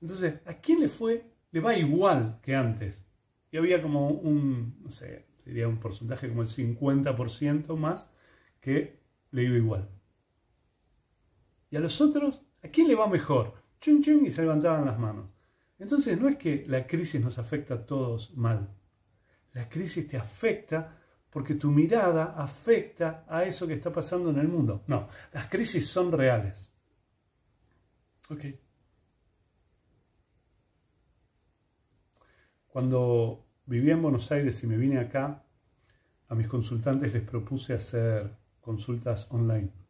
[0.00, 1.24] Entonces, ¿a quién le fue?
[1.50, 3.04] Le va igual que antes.
[3.50, 8.10] Y había como un, no sé, diría un porcentaje como el 50% más
[8.60, 9.00] que
[9.32, 9.88] le iba igual.
[11.70, 13.54] Y a los otros, ¿a quién le va mejor?
[13.80, 15.30] Chun chun y se levantaban las manos.
[15.78, 18.74] Entonces no es que la crisis nos afecta a todos mal.
[19.52, 20.98] La crisis te afecta
[21.30, 24.84] porque tu mirada afecta a eso que está pasando en el mundo.
[24.86, 26.70] No, las crisis son reales.
[28.30, 28.44] Ok.
[32.68, 35.44] Cuando vivía en Buenos Aires y me vine acá,
[36.28, 39.85] a mis consultantes les propuse hacer consultas online.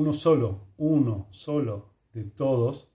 [0.00, 2.90] Uno solo, uno solo de todos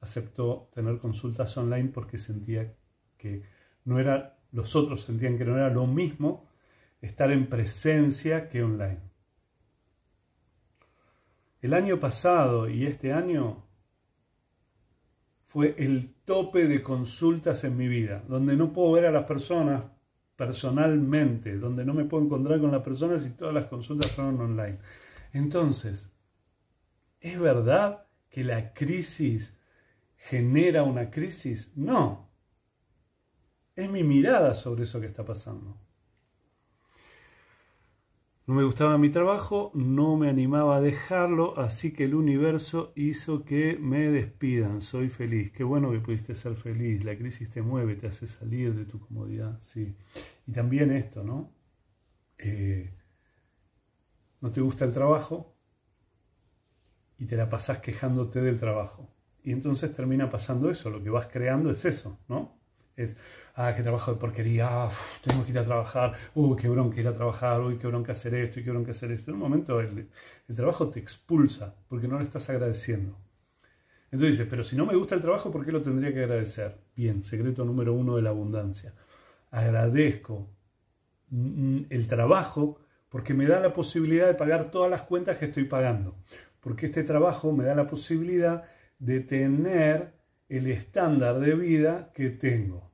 [0.00, 2.74] aceptó tener consultas online porque sentía
[3.18, 3.42] que
[3.84, 6.48] no era los otros sentían que no era lo mismo
[7.02, 9.00] estar en presencia que online.
[11.60, 13.66] El año pasado y este año
[15.44, 19.84] fue el tope de consultas en mi vida, donde no puedo ver a las personas
[20.34, 24.78] personalmente, donde no me puedo encontrar con las personas y todas las consultas fueron online.
[25.34, 26.15] Entonces,
[27.26, 29.58] ¿es verdad que la crisis
[30.16, 31.72] genera una crisis?
[31.74, 32.30] No,
[33.74, 35.76] es mi mirada sobre eso que está pasando.
[38.46, 43.44] No me gustaba mi trabajo, no me animaba a dejarlo, así que el universo hizo
[43.44, 44.80] que me despidan.
[44.80, 45.50] Soy feliz.
[45.50, 47.04] Qué bueno que pudiste ser feliz.
[47.04, 49.58] La crisis te mueve, te hace salir de tu comodidad.
[49.58, 49.96] Sí.
[50.46, 51.52] Y también esto, ¿no?
[52.38, 52.94] Eh,
[54.40, 55.55] no te gusta el trabajo
[57.18, 59.10] y te la pasás quejándote del trabajo.
[59.42, 60.90] Y entonces termina pasando eso.
[60.90, 62.56] Lo que vas creando es eso, ¿no?
[62.96, 63.16] Es,
[63.54, 64.90] ah, qué trabajo de porquería, ah,
[65.22, 68.34] tengo que ir a trabajar, uy, qué bronca ir a trabajar, uy, qué bronca hacer
[68.34, 69.30] esto y qué bronca hacer esto.
[69.30, 70.08] En un momento el,
[70.54, 73.16] trabajo te expulsa porque no le estás agradeciendo.
[74.10, 76.78] Entonces dices, pero si no me gusta el trabajo, ¿por qué lo tendría que agradecer?
[76.96, 78.94] Bien, secreto número uno de la abundancia.
[79.50, 80.48] Agradezco
[81.28, 85.64] mm, el trabajo porque me da la posibilidad de pagar todas las cuentas que estoy
[85.64, 86.16] pagando.
[86.66, 88.64] Porque este trabajo me da la posibilidad
[88.98, 90.14] de tener
[90.48, 92.90] el estándar de vida que tengo.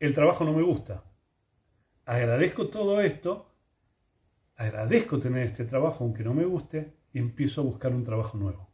[0.00, 1.04] El trabajo no me gusta.
[2.06, 3.54] Agradezco todo esto,
[4.56, 8.68] agradezco tener este trabajo aunque no me guste y empiezo a buscar un trabajo nuevo.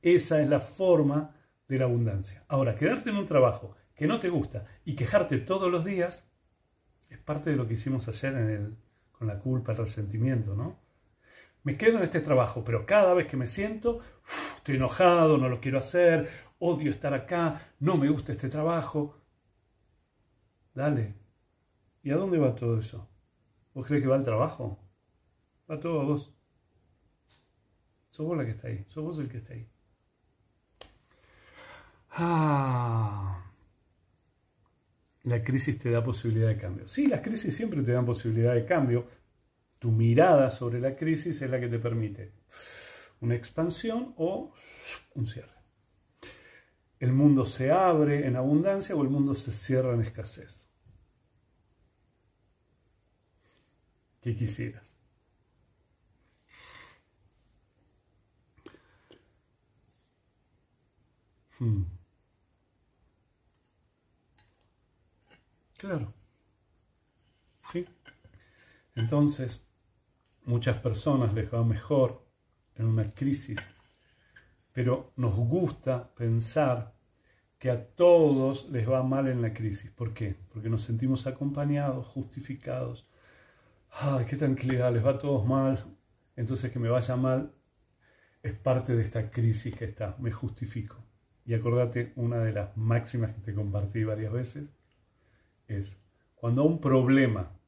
[0.00, 1.34] Esa es la forma
[1.66, 2.44] de la abundancia.
[2.46, 6.24] Ahora, quedarte en un trabajo que no te gusta y quejarte todos los días
[7.08, 8.76] es parte de lo que hicimos ayer en el,
[9.10, 10.88] con la culpa, el resentimiento, ¿no?
[11.62, 14.00] Me quedo en este trabajo, pero cada vez que me siento,
[14.56, 19.20] estoy enojado, no lo quiero hacer, odio estar acá, no me gusta este trabajo.
[20.74, 21.14] Dale.
[22.02, 23.08] ¿Y a dónde va todo eso?
[23.74, 24.78] ¿Vos crees que va al trabajo?
[25.70, 26.32] Va todo a vos.
[28.10, 29.68] Sos vos la que está ahí, sos vos el que está ahí.
[32.12, 33.52] Ah,
[35.24, 36.88] la crisis te da posibilidad de cambio.
[36.88, 39.06] Sí, las crisis siempre te dan posibilidad de cambio.
[39.80, 42.32] Tu mirada sobre la crisis es la que te permite
[43.20, 44.52] una expansión o
[45.14, 45.58] un cierre.
[47.00, 50.68] El mundo se abre en abundancia o el mundo se cierra en escasez.
[54.20, 54.94] ¿Qué quisieras?
[61.58, 61.84] Hmm.
[65.78, 66.12] Claro.
[67.72, 67.86] ¿Sí?
[68.94, 69.62] Entonces,
[70.50, 72.26] muchas personas les va mejor
[72.74, 73.58] en una crisis,
[74.72, 76.92] pero nos gusta pensar
[77.56, 79.90] que a todos les va mal en la crisis.
[79.92, 80.34] ¿Por qué?
[80.52, 83.08] Porque nos sentimos acompañados, justificados.
[83.92, 84.92] ¡Ay, qué tranquilidad!
[84.92, 85.78] Les va a todos mal.
[86.34, 87.52] Entonces que me vaya mal
[88.42, 90.16] es parte de esta crisis que está.
[90.18, 90.96] Me justifico.
[91.44, 94.72] Y acordate, una de las máximas que te compartí varias veces
[95.68, 95.96] es,
[96.34, 97.59] cuando un problema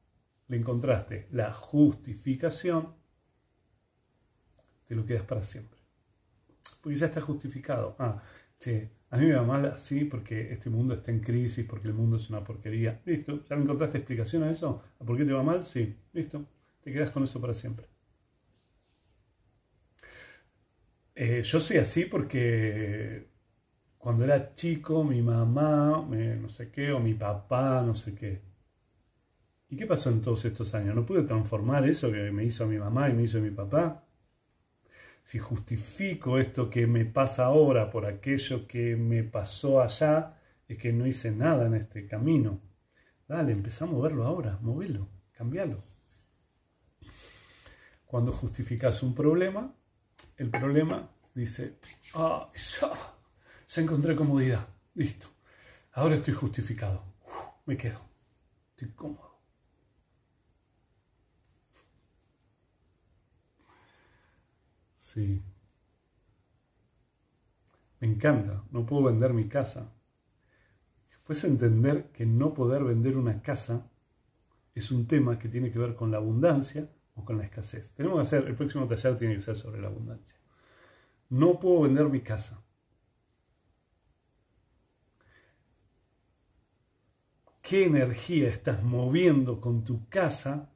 [0.53, 2.93] le encontraste la justificación,
[4.85, 5.79] te lo quedas para siempre.
[6.81, 7.95] Porque ya está justificado.
[7.99, 8.21] Ah,
[8.59, 11.93] che, a mí me va mal así porque este mundo está en crisis, porque el
[11.93, 13.01] mundo es una porquería.
[13.05, 14.83] Listo, ¿ya le encontraste explicación a eso?
[14.99, 15.65] ¿A por qué te va mal?
[15.65, 16.45] Sí, listo.
[16.83, 17.87] Te quedas con eso para siempre.
[21.15, 23.27] Eh, yo soy así porque
[23.97, 28.41] cuando era chico, mi mamá, no sé qué, o mi papá, no sé qué.
[29.73, 30.95] ¿Y qué pasó en todos estos años?
[30.95, 34.03] ¿No pude transformar eso que me hizo mi mamá y me hizo mi papá?
[35.23, 40.93] Si justifico esto que me pasa ahora por aquello que me pasó allá, es que
[40.93, 42.61] no hice nada en este camino.
[43.27, 45.81] Dale, empezamos a moverlo ahora, movelo, cambialo.
[48.05, 49.73] Cuando justificas un problema,
[50.37, 51.79] el problema dice,
[52.13, 52.51] ah,
[53.65, 54.67] se encontré comodidad.
[54.93, 55.25] Listo.
[55.93, 57.03] Ahora estoy justificado.
[57.65, 58.01] me quedo.
[58.75, 59.32] Estoy cómodo.
[65.13, 65.41] Sí.
[67.99, 68.63] Me encanta.
[68.71, 69.93] No puedo vender mi casa.
[71.23, 73.89] Pues entender que no poder vender una casa
[74.75, 77.91] es un tema que tiene que ver con la abundancia o con la escasez.
[77.93, 80.37] Tenemos que hacer, el próximo taller tiene que ser sobre la abundancia.
[81.29, 82.63] No puedo vender mi casa.
[87.63, 90.69] qué energía estás moviendo con tu casa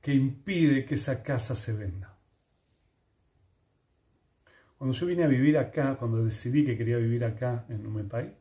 [0.00, 2.11] que impide que esa casa se venda.
[4.82, 8.36] Cuando yo vine a vivir acá, cuando decidí que quería vivir acá en Numepay,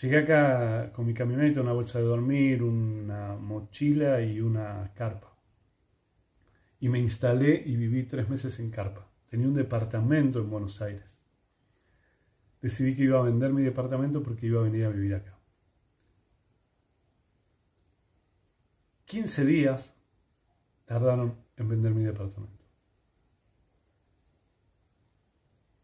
[0.00, 5.38] llegué acá con mi camioneta, una bolsa de dormir, una mochila y una carpa.
[6.80, 9.08] Y me instalé y viví tres meses en carpa.
[9.28, 11.22] Tenía un departamento en Buenos Aires.
[12.60, 15.38] Decidí que iba a vender mi departamento porque iba a venir a vivir acá.
[19.04, 19.94] 15 días
[20.86, 22.59] tardaron en vender mi departamento.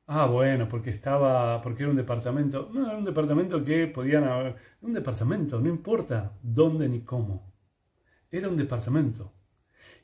[0.08, 2.70] Ah, bueno, porque estaba, porque era un departamento.
[2.72, 4.56] No, era un departamento que podían haber.
[4.80, 7.52] Un departamento, no importa dónde ni cómo.
[8.30, 9.34] Era un departamento.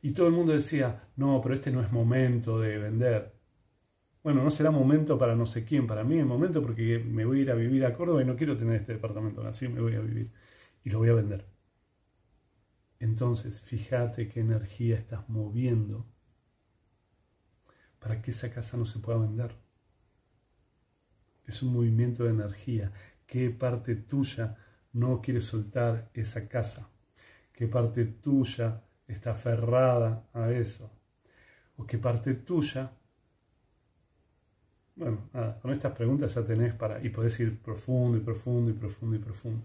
[0.02, 3.34] Y todo el mundo decía, no, pero este no es momento de vender.
[4.22, 7.40] Bueno, no será momento para no sé quién, para mí es momento porque me voy
[7.40, 9.96] a ir a vivir a Córdoba y no quiero tener este departamento, así me voy
[9.96, 10.32] a vivir.
[10.84, 11.46] Y lo voy a vender.
[13.00, 16.06] Entonces, fíjate qué energía estás moviendo
[17.98, 19.61] para que esa casa no se pueda vender.
[21.46, 22.92] Es un movimiento de energía.
[23.26, 24.56] ¿Qué parte tuya
[24.92, 26.88] no quiere soltar esa casa?
[27.52, 30.90] ¿Qué parte tuya está aferrada a eso?
[31.76, 32.92] ¿O qué parte tuya
[34.94, 35.30] bueno,
[35.62, 39.18] con estas preguntas ya tenés para, y podés ir profundo y profundo y profundo y
[39.18, 39.64] profundo.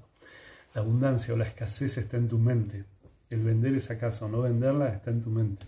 [0.74, 2.86] La abundancia o la escasez está en tu mente.
[3.30, 5.66] El vender esa casa o no venderla está en tu mente.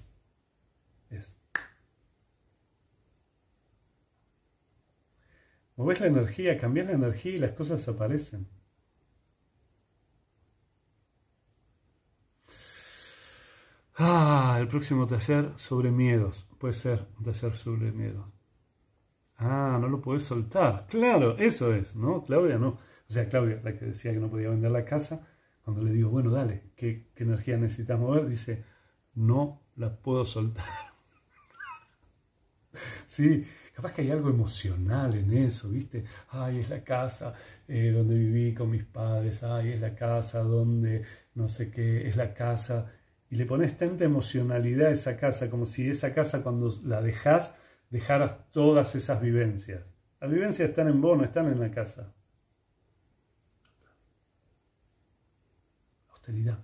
[1.10, 1.34] Es.
[5.80, 8.50] Moves la energía, cambias la energía y las cosas aparecen.
[13.96, 16.46] Ah, el próximo taller sobre miedos.
[16.58, 18.26] Puede ser un taller sobre miedos.
[19.38, 20.86] Ah, no lo puedes soltar.
[20.90, 22.26] Claro, eso es, ¿no?
[22.26, 22.72] Claudia no.
[22.72, 25.30] O sea, Claudia, la que decía que no podía vender la casa,
[25.62, 28.28] cuando le digo, bueno, dale, ¿qué, energía necesitas mover?
[28.28, 28.66] Dice,
[29.14, 30.66] no la puedo soltar.
[33.08, 33.48] sí,
[33.80, 36.04] capaz que hay algo emocional en eso, ¿viste?
[36.32, 37.34] Ay, es la casa
[37.66, 41.06] eh, donde viví con mis padres, ay, es la casa donde
[41.36, 42.92] no sé qué, es la casa.
[43.30, 47.56] Y le pones tanta emocionalidad a esa casa, como si esa casa cuando la dejas
[47.90, 49.82] dejaras todas esas vivencias.
[50.20, 52.14] Las vivencias están en vos, no están en la casa.
[56.10, 56.60] Austeridad.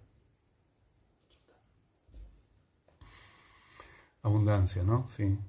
[4.21, 5.05] Abundancia, ¿no?
[5.07, 5.39] Sí.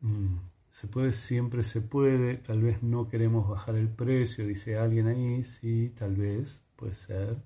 [0.00, 0.38] Mm.
[0.70, 2.36] Se puede, siempre se puede.
[2.38, 5.42] Tal vez no queremos bajar el precio, dice alguien ahí.
[5.42, 7.36] Sí, tal vez, puede ser.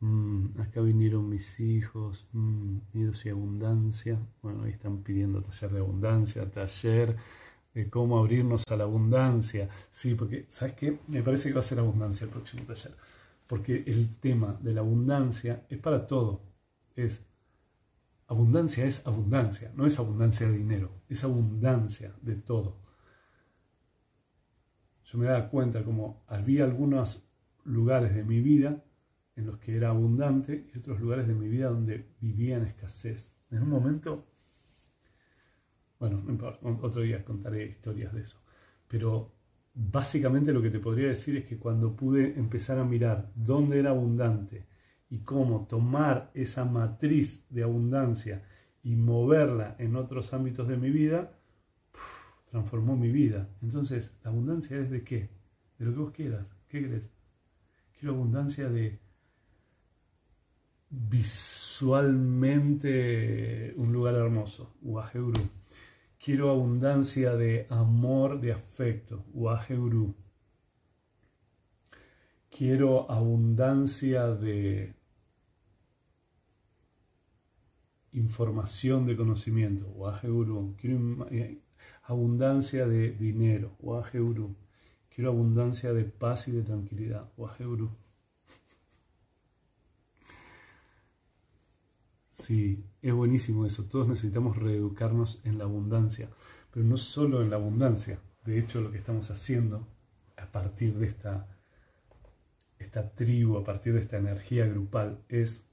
[0.00, 4.18] Mm, acá vinieron mis hijos, mm, y abundancia.
[4.42, 7.16] Bueno, ahí están pidiendo taller de abundancia, taller
[7.74, 9.68] de cómo abrirnos a la abundancia.
[9.90, 10.98] Sí, porque, ¿sabes qué?
[11.08, 12.92] Me parece que va a ser abundancia el próximo taller.
[13.46, 16.42] Porque el tema de la abundancia es para todo.
[16.96, 17.24] Es
[18.28, 22.78] abundancia es abundancia, no es abundancia de dinero, es abundancia de todo.
[25.04, 27.24] Yo me daba cuenta como había algunos
[27.64, 28.82] lugares de mi vida
[29.36, 33.34] en los que era abundante y otros lugares de mi vida donde vivía en escasez.
[33.50, 34.26] En un momento,
[36.00, 36.22] bueno,
[36.82, 38.38] otro día contaré historias de eso,
[38.88, 39.32] pero
[39.74, 43.90] básicamente lo que te podría decir es que cuando pude empezar a mirar dónde era
[43.90, 44.66] abundante
[45.08, 48.42] y cómo tomar esa matriz de abundancia
[48.82, 51.32] y moverla en otros ámbitos de mi vida,
[52.50, 53.48] transformó mi vida.
[53.62, 55.30] Entonces, ¿la abundancia es de qué?
[55.78, 56.46] De lo que vos quieras.
[56.68, 57.10] ¿Qué querés?
[57.98, 59.00] Quiero abundancia de
[60.90, 65.40] visualmente un lugar hermoso, Wajeuru.
[66.18, 70.14] Quiero abundancia de amor, de afecto, Wajeuru.
[72.50, 74.95] Quiero abundancia de
[78.16, 80.74] información, de conocimiento, Wajeuru.
[80.80, 81.60] Quiero eh,
[82.04, 84.56] abundancia de dinero, Wajeuru.
[85.14, 87.90] Quiero abundancia de paz y de tranquilidad, Wajeuru.
[92.32, 93.84] Sí, es buenísimo eso.
[93.84, 96.30] Todos necesitamos reeducarnos en la abundancia,
[96.70, 98.20] pero no solo en la abundancia.
[98.44, 99.86] De hecho, lo que estamos haciendo
[100.36, 101.48] a partir de esta,
[102.78, 105.66] esta tribu, a partir de esta energía grupal, es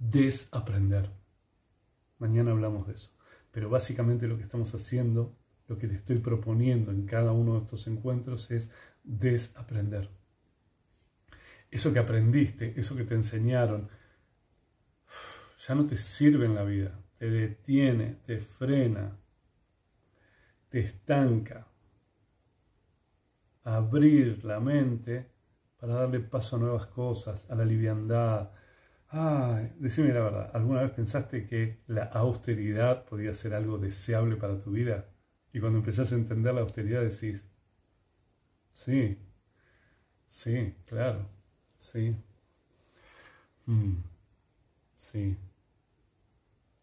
[0.00, 1.10] desaprender.
[2.18, 3.12] Mañana hablamos de eso.
[3.52, 5.36] Pero básicamente lo que estamos haciendo,
[5.68, 8.72] lo que te estoy proponiendo en cada uno de estos encuentros es
[9.04, 10.10] desaprender.
[11.70, 13.88] Eso que aprendiste, eso que te enseñaron,
[15.66, 19.16] ya no te sirve en la vida, te detiene, te frena,
[20.68, 21.66] te estanca.
[23.62, 25.30] Abrir la mente
[25.78, 28.50] para darle paso a nuevas cosas, a la liviandad.
[29.10, 34.58] Ay, decime la verdad, ¿alguna vez pensaste que la austeridad podía ser algo deseable para
[34.60, 35.06] tu vida?
[35.52, 37.44] Y cuando empezás a entender la austeridad decís,
[38.72, 39.18] sí,
[40.26, 41.28] sí, claro,
[41.78, 42.16] sí,
[43.66, 43.96] mm,
[44.96, 45.36] sí.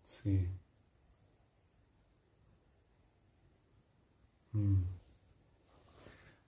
[0.01, 0.49] Sí.
[4.55, 4.84] Mm.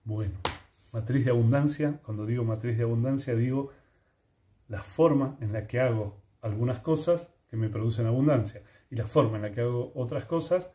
[0.04, 0.34] Bueno,
[0.92, 3.72] matriz de abundancia, cuando digo matriz de abundancia digo
[4.70, 9.36] la forma en la que hago algunas cosas que me producen abundancia y la forma
[9.36, 10.72] en la que hago otras cosas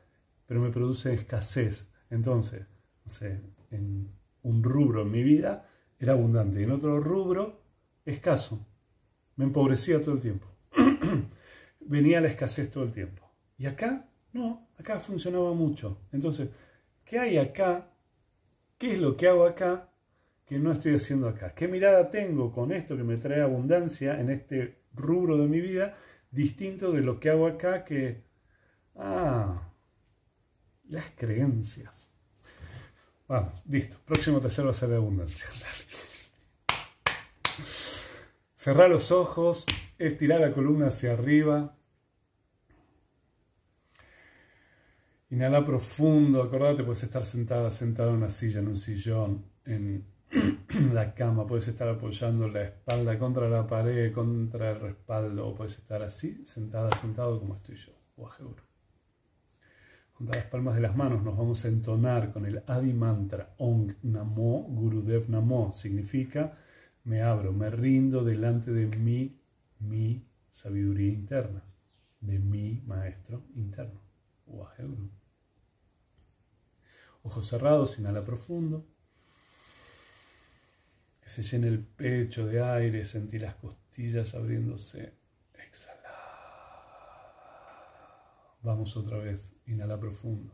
[0.47, 1.91] pero me produce escasez.
[2.11, 2.67] Entonces,
[3.71, 4.11] en
[4.43, 5.69] un rubro en mi vida
[5.99, 7.63] era abundante y en otro rubro
[8.05, 8.67] escaso.
[9.37, 10.47] Me empobrecía todo el tiempo.
[11.81, 13.23] venía la escasez todo el tiempo.
[13.57, 15.99] Y acá, no, acá funcionaba mucho.
[16.13, 16.51] Entonces,
[17.05, 17.91] ¿qué hay acá?
[18.79, 19.89] ¿Qué es lo que hago acá
[20.47, 21.55] que no estoy haciendo acá?
[21.55, 25.97] ¿Qué mirada tengo con esto que me trae abundancia en este rubro de mi vida
[26.31, 28.25] distinto de lo que hago acá que,
[28.97, 29.71] ah,
[30.89, 32.09] las creencias.
[33.29, 33.97] Vamos, listo.
[34.05, 35.49] Próximo tercero va a ser de abundancia.
[38.55, 39.65] Cerrar los ojos,
[39.99, 41.77] estirar la columna hacia arriba.
[45.31, 50.05] Inhala profundo, acordate, puedes estar sentada, sentado en una silla, en un sillón, en
[50.93, 55.79] la cama, puedes estar apoyando la espalda contra la pared, contra el respaldo, o puedes
[55.79, 58.63] estar así, sentada, sentado como estoy yo, Waheguru.
[60.13, 63.95] Junto las palmas de las manos nos vamos a entonar con el Adi Mantra Ong
[64.03, 65.73] Namo Gurudev Namo.
[65.73, 66.57] Significa
[67.05, 69.41] me abro, me rindo delante de mí,
[69.81, 71.65] mi sabiduría interna,
[72.21, 74.01] de mi maestro interno.
[74.47, 75.11] Waheguru.
[77.23, 78.87] Ojos cerrados, inhala profundo.
[81.25, 85.15] Que se llene el pecho de aire, sentí las costillas abriéndose.
[85.55, 86.11] Exhala.
[88.61, 90.53] Vamos otra vez, inhala profundo.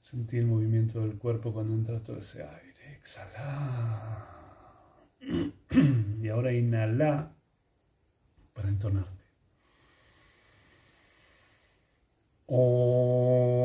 [0.00, 2.94] Sentí el movimiento del cuerpo cuando entra todo ese aire.
[2.96, 4.26] Exhala.
[6.22, 7.36] Y ahora inhala
[8.54, 9.22] para entonarte.
[12.46, 13.61] Om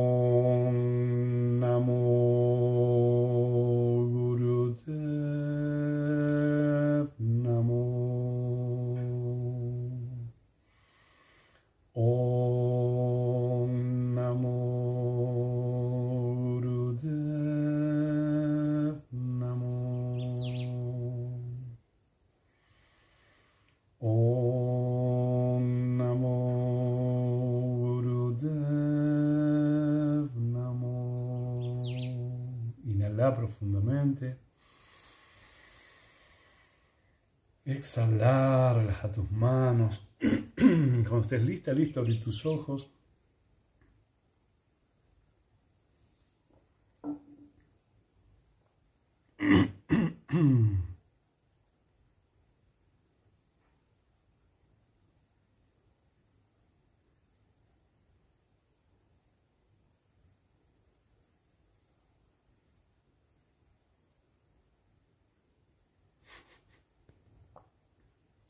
[37.78, 40.02] Exhalar, relaja tus manos.
[40.58, 42.90] Cuando estés lista, listo, abrí tus ojos.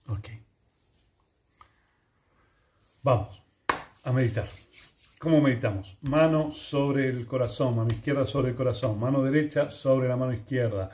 [0.10, 0.30] Ok.
[3.04, 3.42] Vamos
[4.04, 4.48] a meditar.
[5.20, 5.97] ¿Cómo meditamos?
[6.01, 10.91] Mano sobre el corazón, mano izquierda sobre el corazón, mano derecha sobre la mano izquierda.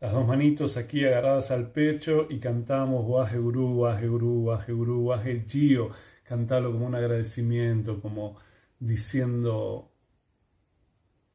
[0.00, 5.00] Las dos manitos aquí agarradas al pecho y cantamos Waje Guru, Waje Guru, Waje Guru,
[5.06, 5.90] Waje Gio.
[6.22, 8.36] Cantalo como un agradecimiento, como
[8.78, 9.92] diciendo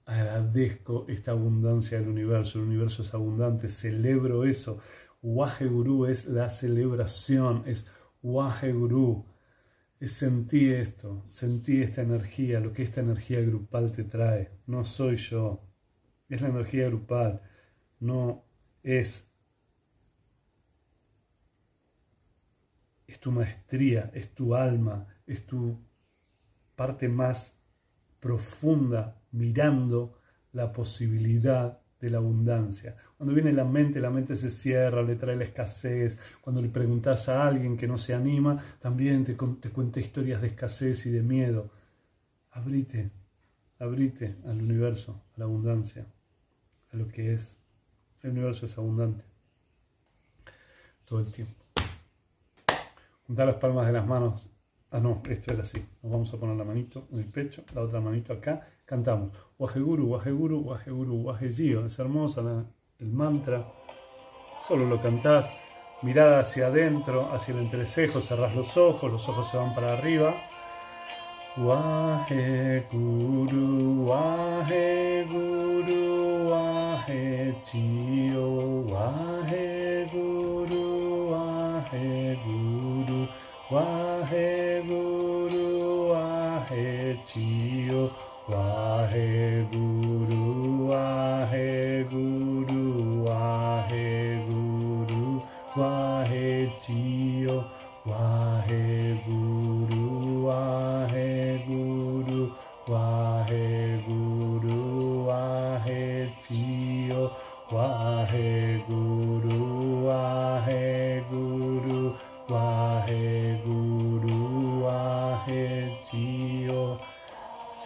[0.06, 4.80] agradezco esta abundancia del universo, el universo es abundante, celebro eso.
[5.22, 7.88] Waje Guru es la celebración, es
[8.24, 9.26] Waje Guru,
[10.02, 14.50] es sentir esto, sentir esta energía, lo que esta energía grupal te trae.
[14.66, 15.64] No soy yo,
[16.28, 17.44] es la energía grupal,
[18.00, 18.44] no
[18.82, 19.30] es,
[23.06, 25.80] es tu maestría, es tu alma, es tu
[26.76, 27.56] parte más
[28.20, 30.20] profunda mirando
[30.52, 32.96] la posibilidad de la abundancia.
[33.16, 36.20] Cuando viene la mente, la mente se cierra, le trae la escasez.
[36.42, 40.48] Cuando le preguntas a alguien que no se anima, también te, te cuenta historias de
[40.48, 41.70] escasez y de miedo.
[42.50, 43.12] Abrite,
[43.80, 46.08] abrite al universo, a la abundancia,
[46.92, 47.58] a lo que es.
[48.24, 49.24] El universo es abundante.
[51.06, 51.64] Todo el tiempo.
[53.28, 54.51] Juntar las palmas de las manos.
[54.94, 55.84] Ah, no, esto era así.
[56.04, 58.68] Nos vamos a poner la manito en el pecho, la otra manito acá.
[58.86, 59.32] Cantamos.
[59.58, 61.86] Waheguru, Waheguru, Waheguru, Wahegio.
[61.86, 62.42] Es hermosa
[63.00, 63.66] el mantra.
[64.68, 65.50] Solo lo cantás.
[66.02, 68.20] Mirada hacia adentro, hacia el entrecejo.
[68.20, 70.36] Cerrás los ojos, los ojos se van para arriba.
[71.58, 72.98] Waheguru,
[74.08, 75.52] Waheguru,
[76.50, 77.72] Wahechio,
[78.92, 80.52] Waheguru,
[81.32, 83.28] Waheguru,
[83.70, 84.21] Waheguru,
[87.32, 88.12] Wahechio,
[88.50, 89.91] Waheguru,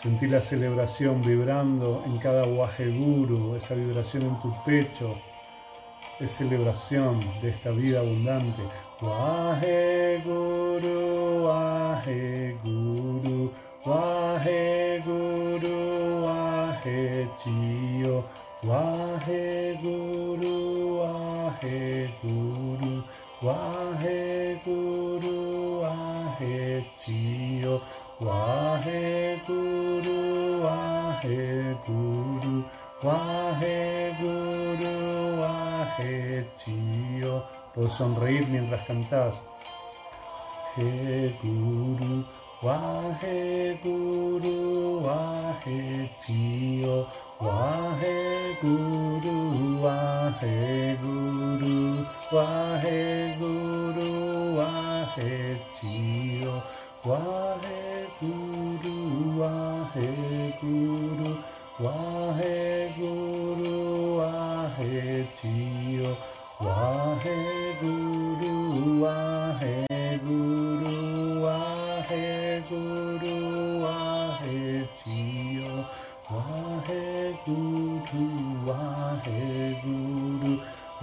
[0.05, 5.15] Sentí la celebración vibrando en cada Waheguru, esa vibración en tu pecho.
[6.19, 8.61] Es celebración de esta vida abundante.
[9.01, 9.87] Waheguru,
[11.47, 13.51] Waheguru,
[13.83, 15.75] Waheguru,
[16.23, 18.25] Wahechio,
[18.61, 20.53] Waheguru,
[21.01, 23.03] Waheguru,
[23.41, 25.31] Waheguru,
[25.81, 27.81] Wahechio,
[28.19, 29.34] Waheguru.
[33.05, 37.43] Wahe Guru, Wahe Chio.
[37.73, 39.35] Puedes sonreír mientras cantás.
[40.75, 42.25] He Guru,
[42.61, 47.07] Wahe Guru, Wahe Chio.
[47.39, 56.63] Wahe Guru, Wahe Guru, Wahe Guru, Wahe Chio,
[57.03, 58.95] Wahe Guru,
[59.37, 61.35] Wahe Guru,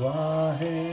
[0.03, 0.91] Guru, Wahe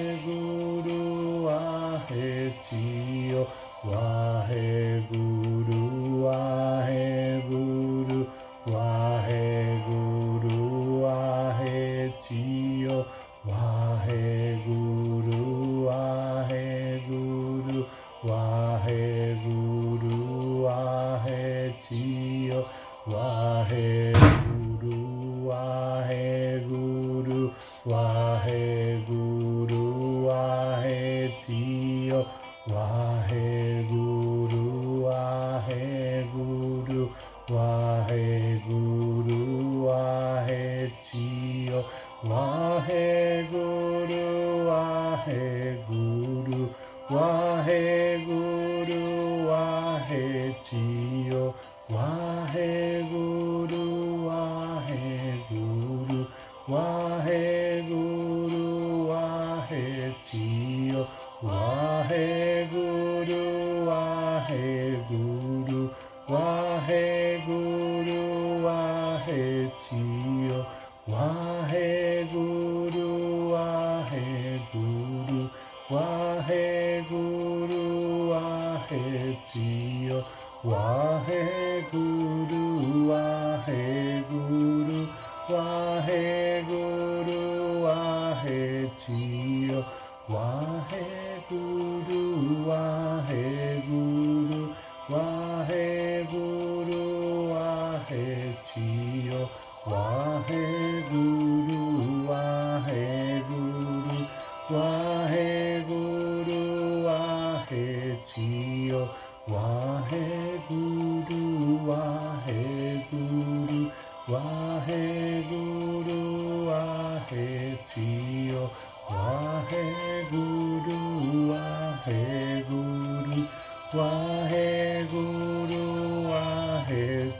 [123.91, 127.33] Guru, Wahe Guru, Wahe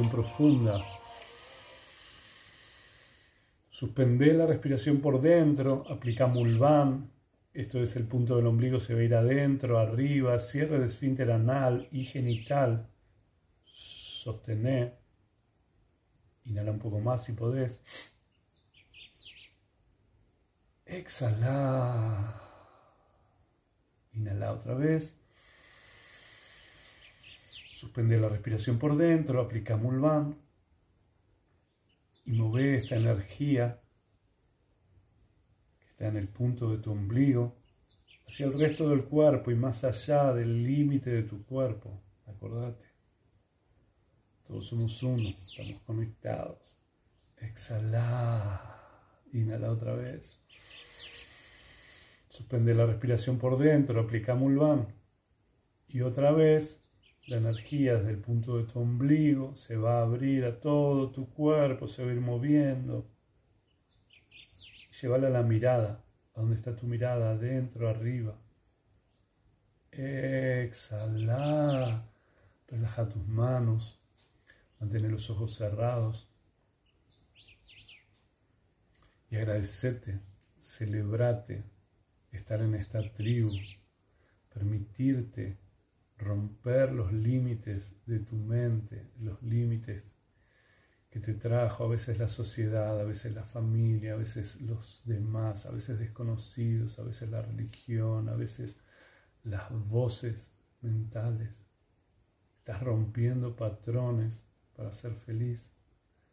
[0.00, 0.84] profunda.
[3.68, 7.10] Suspende la respiración por dentro, aplica Mulvan.
[7.52, 11.30] Esto es el punto del ombligo, se va a ir adentro, arriba, cierre de esfínter
[11.30, 12.88] anal y genital.
[13.64, 14.98] Sostener.
[16.44, 17.82] Inhala un poco más si podés.
[20.86, 22.40] Exhala.
[24.12, 25.21] Inhala otra vez.
[27.92, 30.34] Suspende la respiración por dentro, aplica Mulvan
[32.24, 33.82] y mueve esta energía
[35.78, 37.54] que está en el punto de tu ombligo
[38.26, 42.02] hacia el resto del cuerpo y más allá del límite de tu cuerpo.
[42.26, 42.86] Acordate,
[44.46, 46.78] todos somos uno, estamos conectados.
[47.36, 48.80] Exhala.
[49.34, 50.40] Inhala otra vez.
[52.30, 54.86] Suspende la respiración por dentro, aplica Mulvan.
[55.88, 56.81] Y otra vez,
[57.26, 61.30] la energía desde el punto de tu ombligo se va a abrir a todo tu
[61.30, 63.08] cuerpo, se va a ir moviendo.
[64.90, 66.02] Y llevarla a la mirada.
[66.34, 67.32] ¿A dónde está tu mirada?
[67.32, 68.36] Adentro, arriba.
[69.92, 72.04] Exhala.
[72.66, 74.00] Relaja tus manos.
[74.80, 76.28] Mantén los ojos cerrados.
[79.30, 80.20] Y agradecete,
[80.58, 81.64] celebrate
[82.32, 83.50] estar en esta tribu,
[84.52, 85.56] permitirte
[86.22, 90.14] romper los límites de tu mente, los límites
[91.10, 95.66] que te trajo a veces la sociedad, a veces la familia, a veces los demás,
[95.66, 98.78] a veces desconocidos, a veces la religión, a veces
[99.44, 100.50] las voces
[100.80, 101.60] mentales.
[102.58, 105.70] Estás rompiendo patrones para ser feliz.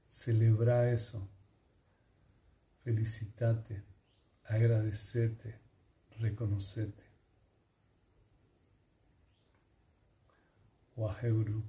[0.08, 1.30] Celebra eso.
[2.84, 3.84] Felicitate,
[4.46, 5.60] agradecete,
[6.20, 7.09] reconocete.
[11.00, 11.64] Waheguru.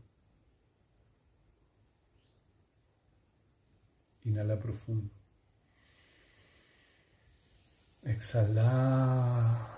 [4.25, 5.11] Inhala profundo.
[8.03, 9.69] Exhala.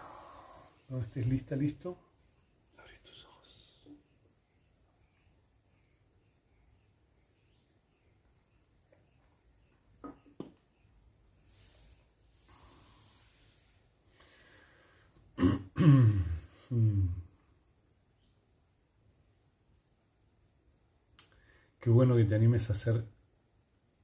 [0.87, 1.99] Cuando estés lista, listo,
[21.83, 23.05] Qué bueno que te animes a hacer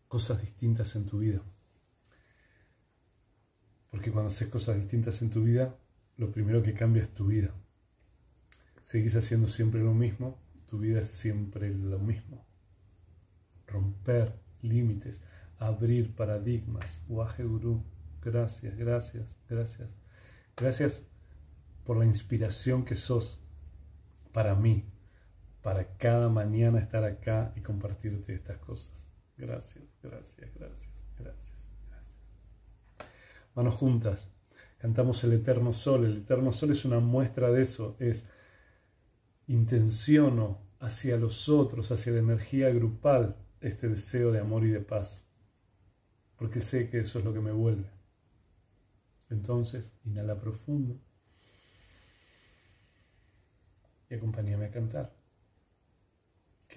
[0.09, 1.41] cosas distintas en tu vida.
[3.89, 5.79] Porque cuando haces cosas distintas en tu vida,
[6.16, 7.55] lo primero que cambia es tu vida.
[8.83, 12.45] Seguís haciendo siempre lo mismo, tu vida es siempre lo mismo.
[13.68, 15.22] Romper límites,
[15.57, 17.01] abrir paradigmas.
[17.07, 17.85] Waje Guru,
[18.20, 19.95] gracias, gracias, gracias.
[20.57, 21.07] Gracias
[21.85, 23.39] por la inspiración que sos
[24.33, 24.85] para mí,
[25.69, 29.07] para cada mañana estar acá y compartirte estas cosas.
[29.37, 32.19] Gracias, gracias, gracias, gracias, gracias.
[33.55, 34.31] Manos juntas.
[34.79, 36.07] Cantamos el eterno sol.
[36.07, 37.97] El eterno sol es una muestra de eso.
[37.99, 38.25] Es
[39.47, 45.23] intenciono hacia los otros, hacia la energía grupal, este deseo de amor y de paz.
[46.39, 47.91] Porque sé que eso es lo que me vuelve.
[49.29, 50.99] Entonces, inhala profundo
[54.09, 55.18] y acompáñame a cantar.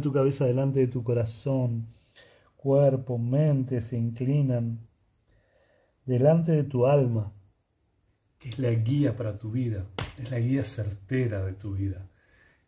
[0.00, 1.88] Tu cabeza delante de tu corazón.
[2.56, 4.78] Cuerpo, mente se inclinan
[6.06, 7.32] delante de tu alma,
[8.38, 9.86] que es la guía para tu vida,
[10.18, 12.08] es la guía certera de tu vida.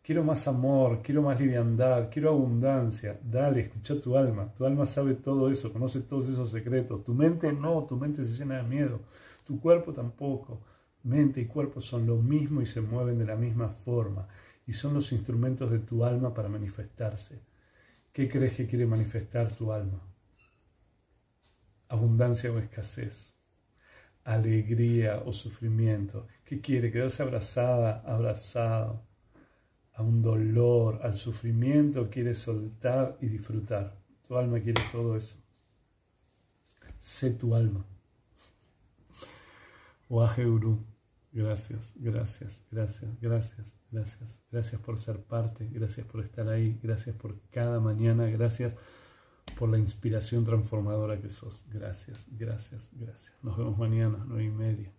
[0.01, 3.19] Quiero más amor, quiero más liviandad, quiero abundancia.
[3.23, 4.53] Dale, escucha tu alma.
[4.53, 7.03] Tu alma sabe todo eso, conoce todos esos secretos.
[7.03, 8.99] Tu mente no, tu mente se llena de miedo.
[9.47, 10.61] Tu cuerpo tampoco.
[11.03, 14.27] Mente y cuerpo son lo mismo y se mueven de la misma forma
[14.65, 17.39] y son los instrumentos de tu alma para manifestarse.
[18.11, 20.01] ¿Qué crees que quiere manifestar tu alma?
[21.89, 23.33] Abundancia o escasez,
[24.23, 26.27] alegría o sufrimiento.
[26.45, 26.91] ¿Qué quiere?
[26.91, 29.03] Quedarse abrazada, abrazado
[29.93, 33.95] a un dolor, al sufrimiento, quiere soltar y disfrutar.
[34.27, 35.35] Tu alma quiere todo eso.
[36.99, 37.85] Sé tu alma.
[40.09, 40.45] Waje
[41.33, 44.43] Gracias, gracias, gracias, gracias, gracias.
[44.51, 48.75] Gracias por ser parte, gracias por estar ahí, gracias por cada mañana, gracias
[49.57, 51.65] por la inspiración transformadora que sos.
[51.69, 53.33] Gracias, gracias, gracias.
[53.41, 54.93] Nos vemos mañana, nueve y media.